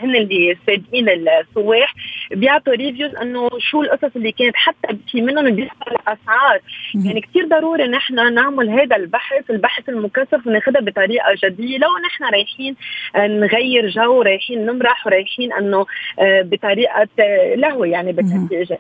هن 0.01 0.17
اللي 0.17 0.57
سابقين 0.67 1.09
السواح. 1.09 1.95
بيعطوا 2.31 2.73
reviews 2.75 3.14
إنه 3.14 3.49
شو 3.59 3.83
القصص 3.83 4.17
اللي 4.17 4.33
كانت. 4.33 4.57
حتى 4.57 4.97
في 5.11 5.23
منهم 5.23 5.51
بيحطوا 5.51 5.93
الاسعار 5.93 6.61
يعني 6.95 7.21
كثير 7.21 7.47
ضروري 7.47 7.85
نحن 7.85 8.35
نعمل 8.35 8.71
هذا 8.71 8.97
البحث 8.97 9.51
البحث 9.51 9.88
المكثف 9.88 10.47
وناخذها 10.47 10.81
بطريقة 10.81 11.35
جديه 11.45 11.79
لو 11.79 11.88
نحن 12.07 12.25
رايحين 12.25 12.77
نغير 13.17 13.88
جو 13.95 14.23
رايحين 14.23 14.67
نمرح 14.67 15.07
ورايحين 15.07 15.53
إنه 15.53 15.87
آه، 16.19 16.43
بطريقة 16.43 17.09
آه، 17.21 17.55
لهو 17.55 17.85
يعني 17.85 18.13
بالنتيجة. 18.13 18.79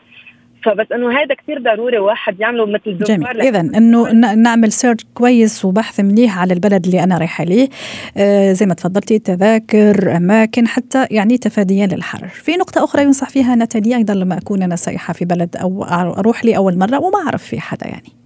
فبس 0.64 0.92
إنه 0.92 1.10
هذا 1.10 1.34
كثير 1.34 1.58
ضروري 1.58 1.98
واحد 1.98 2.40
يعمله 2.40 2.66
مثل 2.66 2.98
جميل. 2.98 3.40
اذا 3.40 3.60
إنه 3.60 4.12
نعمل 4.34 4.72
search 4.72 5.04
كويس 5.14 5.64
وبحث 5.64 6.00
مليح 6.00 6.38
على 6.38 6.54
البلد 6.54 6.84
اللي 6.86 7.02
أنا 7.02 7.18
رايحة 7.18 7.44
ليه. 7.44 7.68
آه 8.16 8.52
زي 8.52 8.66
ما 8.66 8.74
تفضلتي 8.74 9.18
تذاكر 9.18 10.16
أماكن 10.16 10.66
حتى 10.66 11.06
يعني 11.10 11.38
تفاديا 11.38 11.86
للحرج 11.86 12.28
في 12.28 12.56
نقطة 12.56 12.84
أخرى 12.84 13.02
ينصح 13.02 13.30
فيها 13.30 13.54
نتاليا 13.54 13.96
أيضا 13.96 14.14
لما 14.14 14.38
أكون 14.38 14.62
أنا 14.62 14.76
سائحة 14.76 15.12
في 15.12 15.24
بلد 15.24 15.56
أو 15.56 15.84
أروح 16.18 16.44
لي 16.44 16.56
اول 16.56 16.78
مرة 16.78 16.98
وما 16.98 17.18
أعرف 17.26 17.42
في 17.42 17.60
حدا 17.60 17.86
يعني. 17.86 18.23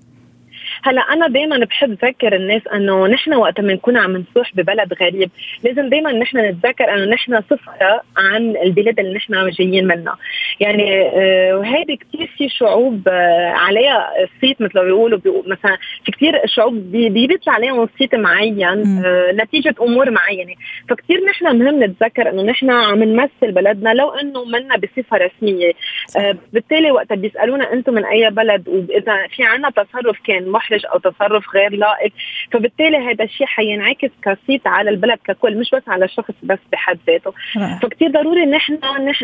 هلا 0.83 1.01
أنا 1.01 1.29
دائما 1.29 1.65
بحب 1.65 1.99
ذكر 2.05 2.37
الناس 2.37 2.63
إنه 2.75 3.07
نحن 3.07 3.35
وقت 3.35 3.61
ما 3.61 3.73
نكون 3.73 3.97
عم 3.97 4.17
نسوح 4.17 4.55
ببلد 4.55 4.95
غريب 5.01 5.31
لازم 5.65 5.89
دائما 5.89 6.13
نحن 6.13 6.39
نتذكر 6.39 6.95
إنه 6.95 7.05
نحن 7.05 7.41
صفرة 7.41 8.03
عن 8.17 8.57
البلاد 8.57 9.01
اللي 9.01 9.15
نحن 9.15 9.51
جايين 9.51 9.87
منها. 9.87 10.17
يعني 10.61 11.03
آه 11.03 11.57
وهيدي 11.59 11.97
كثير 11.97 12.27
في 12.39 12.49
شعوب 12.49 13.09
آه 13.09 13.49
عليها 13.49 14.11
صيت 14.41 14.63
مثل 14.63 14.73
ما 14.79 14.83
بيقولوا 14.85 15.19
مثلا 15.47 15.79
في 16.05 16.13
كثير 16.13 16.47
شعوب 16.47 16.75
بي 16.75 17.27
بيطلع 17.27 17.53
عليهم 17.53 17.89
صيت 17.99 18.15
معين 18.15 19.05
آه 19.05 19.33
نتيجة 19.33 19.75
أمور 19.81 20.11
معينة. 20.11 20.55
فكثير 20.89 21.25
نحن 21.25 21.45
مهم 21.45 21.85
نتذكر 21.85 22.31
إنه 22.31 22.43
نحن 22.43 22.71
عم 22.71 23.03
نمثل 23.03 23.53
بلدنا 23.53 23.95
لو 23.95 24.11
إنه 24.11 24.45
منا 24.45 24.77
بصفة 24.77 25.17
رسمية. 25.17 25.73
بالتالي 26.53 26.91
وقت 26.91 27.13
بيسألونا 27.13 27.73
أنتم 27.73 27.95
من 27.95 28.05
أي 28.05 28.31
بلد 28.31 28.69
وإذا 28.69 29.27
في 29.37 29.43
عنا 29.45 29.71
تصرف 29.71 30.19
كان 30.25 30.49
محرج 30.49 30.68
محرج 30.69 30.87
أو 30.87 30.99
تصرف 30.99 31.45
غير 31.55 31.77
لائق. 31.77 32.13
فبالتالي 32.53 32.97
هذا 32.97 33.25
الشيء 33.25 33.47
حينعكس 33.47 34.11
كصيت 34.25 34.67
على 34.67 34.91
البلد 34.91 35.19
ككل 35.25 35.59
مش 35.59 35.71
بس 35.71 35.89
على 35.89 36.05
الشخص 36.05 36.35
بس 36.43 36.59
بحد 36.73 36.99
ذاته. 37.07 37.33
فكتير 37.83 38.11
ضروري 38.11 38.47
نحن 38.47 38.79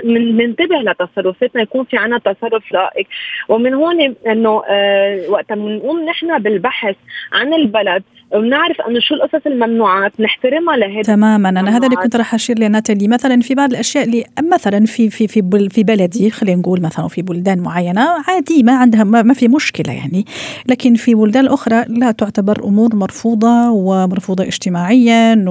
ننتبه 0.05 0.77
لتصرفاتنا 0.77 1.63
يكون 1.63 1.85
في 1.85 1.97
عنا 1.97 2.19
تصرف 2.19 2.73
لائق. 2.73 3.07
ومن 3.49 3.75
هون 3.75 4.15
إنه 4.27 4.63
آه 4.69 5.25
وقت 5.29 5.53
بنقوم 5.53 6.05
نحن 6.05 6.39
بالبحث 6.39 6.97
عن 7.33 7.55
البلد 7.55 8.03
ونعرف 8.33 8.81
إنه 8.81 9.01
شو 9.01 9.15
القصص 9.15 9.47
الممنوعات 9.47 10.21
نحترمها 10.21 10.77
لهذا 10.77 11.03
تماما. 11.03 11.49
أنا 11.49 11.77
هذا 11.77 11.87
اللي 11.87 11.97
كنت 11.97 12.17
راح 12.17 12.35
أشير 12.35 12.59
لناتالي. 12.59 13.09
مثلا 13.09 13.41
في 13.41 13.55
بعض 13.55 13.71
الأشياء 13.71 14.05
اللي 14.05 14.25
مثلا 14.53 14.87
في 14.87 15.11
في 15.11 15.29
في 15.29 15.69
في 15.71 15.83
بلدي 15.83 16.31
خلينا 16.31 16.61
نقول 16.61 16.83
مثلا 16.83 17.09
في 17.09 17.23
بلدان 17.23 17.59
معينة 17.59 18.09
عادي 18.29 18.63
ما 18.63 18.77
عندها 18.77 19.05
ما, 19.05 19.23
ما 19.23 19.35
في 19.35 19.49
مشكلة 19.49 19.95
يعني. 19.95 20.25
لكن 20.67 20.95
في 20.95 21.15
بلدان 21.15 21.47
أخرى 21.47 21.85
لا 21.89 22.11
تعتبر 22.11 22.65
أمور 22.65 22.95
مرفوضة 22.97 23.71
ومرفوضة 23.71 24.45
اجتماعيا 24.45 25.45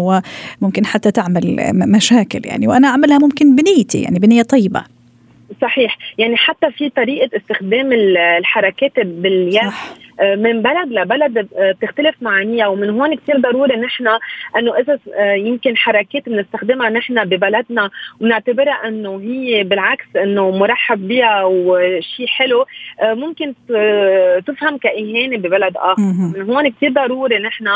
وممكن 0.61 0.85
حتى 0.85 1.11
تعمل 1.11 1.71
مشاكل 1.73 2.41
يعني. 2.45 2.67
وأنا 2.67 2.87
أعملها 2.87 3.17
ممكن 3.17 3.55
بنيتي 3.55 4.01
يعني 4.01 4.19
بنية 4.19 4.41
طيبة. 4.41 4.83
صحيح. 5.61 5.97
يعني 6.17 6.37
حتى 6.37 6.71
في 6.71 6.89
طريقة 6.89 7.37
استخدام 7.37 7.89
الحركات 8.39 8.99
باليد 8.99 9.61
صح. 9.61 9.93
آه، 10.19 10.35
من 10.35 10.61
بلد 10.61 10.91
لبلد 10.91 11.47
آه، 11.57 11.71
بتختلف 11.71 12.15
معانيها. 12.21 12.67
ومن 12.67 12.89
هون 12.89 13.15
كثير 13.15 13.37
ضروري 13.37 13.75
نحن 13.75 14.07
إنه 14.57 14.77
إذا 14.79 14.99
آه، 15.15 15.33
يمكن 15.33 15.77
حركات 15.77 16.29
بنستخدمها 16.29 16.89
نحن 16.89 17.25
ببلدنا. 17.25 17.89
ونعتبرها 18.21 18.87
إنه 18.87 19.19
هي 19.21 19.63
بالعكس 19.63 20.05
إنه 20.15 20.51
مرحب 20.51 21.07
بها 21.07 21.43
وشيء 21.43 22.27
حلو. 22.27 22.65
ممكن 23.03 23.53
تفهم 24.47 24.77
كإهانة 24.77 25.37
ببلد 25.37 25.77
آخر. 25.77 26.01
من 26.35 26.49
هون 26.49 26.69
كثير 26.69 26.91
ضروري 26.91 27.39
نحن 27.39 27.67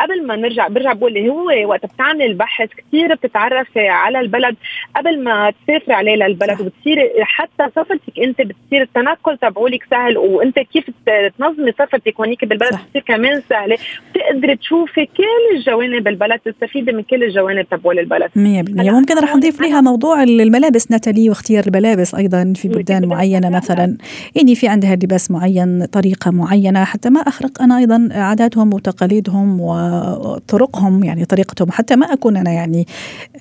قبل 0.00 0.26
ما 0.26 0.36
نرجع 0.36 0.68
برجع 0.68 0.92
بقول 0.92 1.16
اللي 1.16 1.28
هو 1.28 1.68
وقت 1.68 1.86
بتعملي 1.86 2.26
البحث 2.26 2.68
كثير 2.74 3.14
بتتعرفي 3.14 3.88
على 3.88 4.20
البلد. 4.20 4.56
قبل 4.96 5.24
ما 5.24 5.50
تسافري 5.50 5.94
عليه 5.94 6.14
للبلد 6.14 6.60
وبتصير 6.60 7.10
حتى 7.20 7.66
سفرتك 7.76 8.18
أنت 8.18 8.42
بتصير 8.42 8.82
التنقل 8.82 9.38
تبعولك 9.38 9.84
سهل. 9.90 10.18
وأنت 10.18 10.58
كيف 10.58 10.90
تنظمي 11.38 11.72
سفرتك 11.72 12.20
هونيك 12.20 12.44
بالبلد 12.44 12.72
بتصير 12.72 13.02
كمان 13.06 13.42
سهلة. 13.50 13.76
بتقدري 14.14 14.56
تشوفي 14.56 15.06
كل 15.06 15.56
الجوانب 15.56 16.08
البلد 16.08 16.38
تستفيدي 16.38 16.92
من 16.92 17.02
كل 17.02 17.24
الجوانب 17.24 17.66
تبع 17.70 17.90
البلد. 17.90 18.30
100% 18.30 18.92
ممكن 18.92 19.18
رح 19.18 19.36
نضيف 19.36 19.60
لها 19.60 19.80
موضوع 19.80 20.22
الملابس 20.22 20.90
ناتالي 20.90 21.28
واختيار 21.28 21.64
الملابس 21.66 22.14
أيضا 22.14 22.52
في 22.56 22.68
بلدان 22.68 23.06
معينة 23.06 23.50
مثلا. 23.50 23.96
يعني 24.34 24.54
في 24.54 24.68
عندها 24.68 24.94
لباس 24.94 25.30
معين 25.30 25.84
طريقة 25.84 26.30
معينة 26.30 26.84
حتى 26.84 27.10
ما 27.10 27.20
أخرق 27.20 27.62
أنا 27.62 27.78
أيضا 27.78 28.08
عاداتهم 28.12 28.74
وتقاليدهم 28.74 29.60
وطرقهم 29.60 31.04
يعني 31.04 31.24
طريقتهم 31.24 31.70
حتى 31.70 31.96
ما 31.96 32.12
أكون 32.12 32.36
أنا 32.36 32.50
يعني 32.50 32.86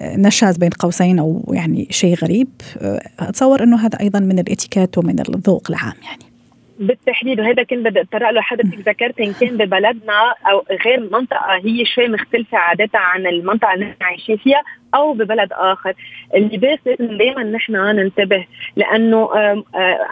نشاز 0.03 0.57
بين 0.57 0.69
قوسين 0.69 1.19
أو 1.19 1.53
يعني 1.53 1.87
شيء 1.89 2.15
غريب. 2.15 2.47
أتصور 3.19 3.63
إنه 3.63 3.77
هذا 3.77 3.99
أيضا 3.99 4.19
من 4.19 4.39
الاتيكيت 4.39 4.97
ومن 4.97 5.19
الذوق 5.19 5.67
العام 5.69 5.93
يعني. 6.03 6.28
بالتحديد 6.79 7.39
وهذا 7.39 7.63
كان 7.63 7.83
بدي 7.83 8.01
اتطرق 8.01 8.29
له 8.29 8.41
حضرتك 8.41 8.79
ذكرت 8.87 9.19
إن 9.19 9.33
كان 9.33 9.57
ببلدنا 9.57 10.33
أو 10.51 10.65
غير 10.85 10.99
منطقة 10.99 11.55
هي 11.55 11.85
شوي 11.85 12.07
مختلفة 12.07 12.57
عادتها 12.57 13.01
عن 13.01 13.27
المنطقة 13.27 13.73
اللي 13.73 13.85
نحن 13.85 14.03
عايشين 14.03 14.37
فيها. 14.37 14.63
أو 14.95 15.13
ببلد 15.13 15.49
آخر. 15.53 15.93
اللباس 16.35 16.79
لازم 16.85 17.17
دائما 17.17 17.43
نحن 17.43 17.73
ننتبه 17.73 18.45
لأنه 18.75 19.29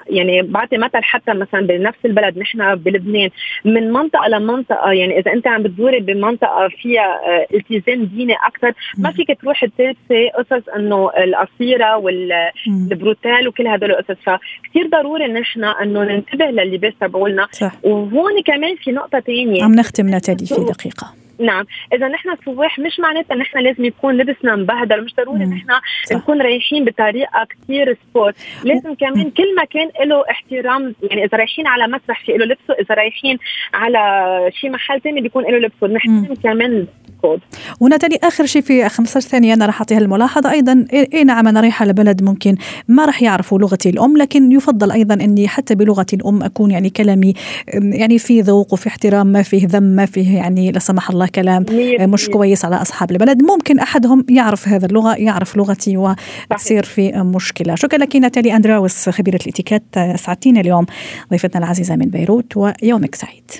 يعني 0.09 0.41
بعطي 0.41 0.77
مثل 0.77 1.03
حتى 1.03 1.33
مثلا 1.33 1.61
بنفس 1.61 1.97
البلد 2.05 2.37
نحن 2.37 2.75
بلبنان 2.75 3.29
من 3.65 3.91
منطقة 3.93 4.27
لمنطقه 4.27 4.91
يعني 4.91 5.19
إذا 5.19 5.33
أنت 5.33 5.47
عم 5.47 5.63
بتزوري 5.63 5.99
بمنطقة 5.99 6.67
فيها 6.67 7.19
التزام 7.53 8.05
ديني 8.05 8.33
أكثر 8.33 8.73
ما 8.97 9.11
فيك 9.11 9.41
تروح 9.41 9.65
تلبسي 9.65 10.29
قصص 10.37 10.69
إنه 10.75 11.09
القصيرة 11.17 11.97
والبروتال 11.97 13.47
وكل 13.47 13.67
هدول 13.67 13.91
القصص. 13.91 14.17
فكثير 14.23 14.87
ضروري 14.91 15.27
نحن 15.27 15.63
إنه 15.63 16.03
ننتبه 16.03 16.45
للباس 16.45 16.93
تبعولنا 17.01 17.47
وهون 17.83 18.41
كمان 18.45 18.75
في 18.75 18.91
نقطة 18.91 19.19
ثانية 19.19 19.63
عم 19.63 19.71
نختم 19.71 20.15
نتالي 20.15 20.45
في 20.45 20.55
دقيقة. 20.55 21.26
نعم. 21.39 21.65
إذا 21.93 22.07
نحن 22.07 22.29
سواح 22.45 22.79
مش 22.79 22.99
معناتها 22.99 23.35
نحن 23.35 23.59
لازم 23.59 23.85
يكون 23.85 24.17
لبسنا 24.17 24.55
مبهدل 24.55 25.03
مش 25.03 25.15
ضروري 25.15 25.45
نحن 25.45 25.67
نكون 26.11 26.41
رايحين 26.41 26.85
بطريقة 26.85 27.47
كثير 27.49 27.97
sport 28.09 28.35
لازم 28.63 28.93
كمان 28.93 29.31
كل 29.31 29.55
مكان 29.55 29.89
له 30.05 30.23
احترام 30.31 30.95
يعني 31.03 31.25
إذا 31.25 31.37
رايحين 31.37 31.67
على 31.67 31.87
مسرح 31.87 32.25
في 32.25 32.31
له 32.31 32.45
لبسه 32.45 32.73
إذا 32.73 32.95
رايحين 32.95 33.37
على 33.73 34.51
شي 34.53 34.69
محل 34.69 35.01
ثاني 35.01 35.21
بيكون 35.21 35.43
له 35.43 35.57
لبسه. 35.57 35.87
نحترم 35.87 36.35
كمان 36.43 36.87
كود 37.21 37.39
ونتالي 37.79 38.19
آخر 38.23 38.45
شيء 38.45 38.61
في 38.61 38.89
15 38.89 39.29
ثانية 39.29 39.53
أنا 39.53 39.65
راح 39.65 39.81
أعطيها 39.81 39.97
الملاحظة 39.97 40.51
أيضا. 40.51 40.85
اي 40.93 41.23
نعم 41.23 41.47
أنا 41.47 41.61
رايحة 41.61 41.85
لبلد 41.85 42.23
ممكن 42.23 42.55
ما 42.87 43.05
راح 43.05 43.21
يعرفوا 43.21 43.59
لغتي 43.59 43.89
الأم 43.89 44.17
لكن 44.17 44.51
يفضل 44.51 44.91
أيضا 44.91 45.13
إني 45.13 45.47
حتى 45.47 45.75
بلغتي 45.75 46.15
الأم 46.15 46.43
أكون 46.43 46.71
يعني 46.71 46.89
كلامي 46.89 47.33
يعني 47.73 48.19
في 48.19 48.41
ذوق 48.41 48.73
وفي 48.73 48.87
احترام 48.87 49.27
ما 49.27 49.41
فيه 49.41 49.67
ذم 49.67 49.83
ما 49.83 50.05
فيه 50.05 50.35
يعني 50.35 50.71
لا 50.71 50.79
سمح 50.79 51.09
الله 51.09 51.27
كلام 51.27 51.65
مش 51.99 52.29
كويس 52.29 52.65
على 52.65 52.75
أصحاب 52.75 53.11
البلد. 53.11 53.43
ممكن 53.43 53.79
أحدهم 53.79 54.25
يعرف 54.29 54.67
هذا 54.67 54.85
اللغة 54.85 55.15
يعرف 55.15 55.57
لغتي 55.57 55.97
وتصير 55.97 56.83
في 56.83 57.11
مشكلة. 57.11 57.75
شكرا 57.75 57.99
لك 57.99 58.15
نتالي 58.15 58.55
أندراوس 58.55 59.09
خبيرة 59.09 59.39
الإتيكيت 59.43 59.97
اسعدتينا 59.97 60.59
اليوم. 60.59 60.85
ضيفتنا 61.31 61.65
العزيزة 61.65 61.95
من 61.95 62.05
بيروت 62.05 62.57
ويومك 62.57 63.15
سعيد. 63.15 63.51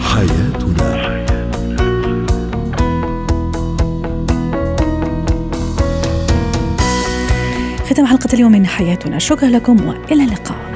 حياتنا 0.00 0.61
ختام 7.92 8.06
حلقة 8.06 8.28
اليوم 8.34 8.52
من 8.52 8.66
حياتنا. 8.66 9.18
شكرا 9.18 9.48
لكم 9.48 9.88
وإلى 9.88 10.24
اللقاء. 10.24 10.71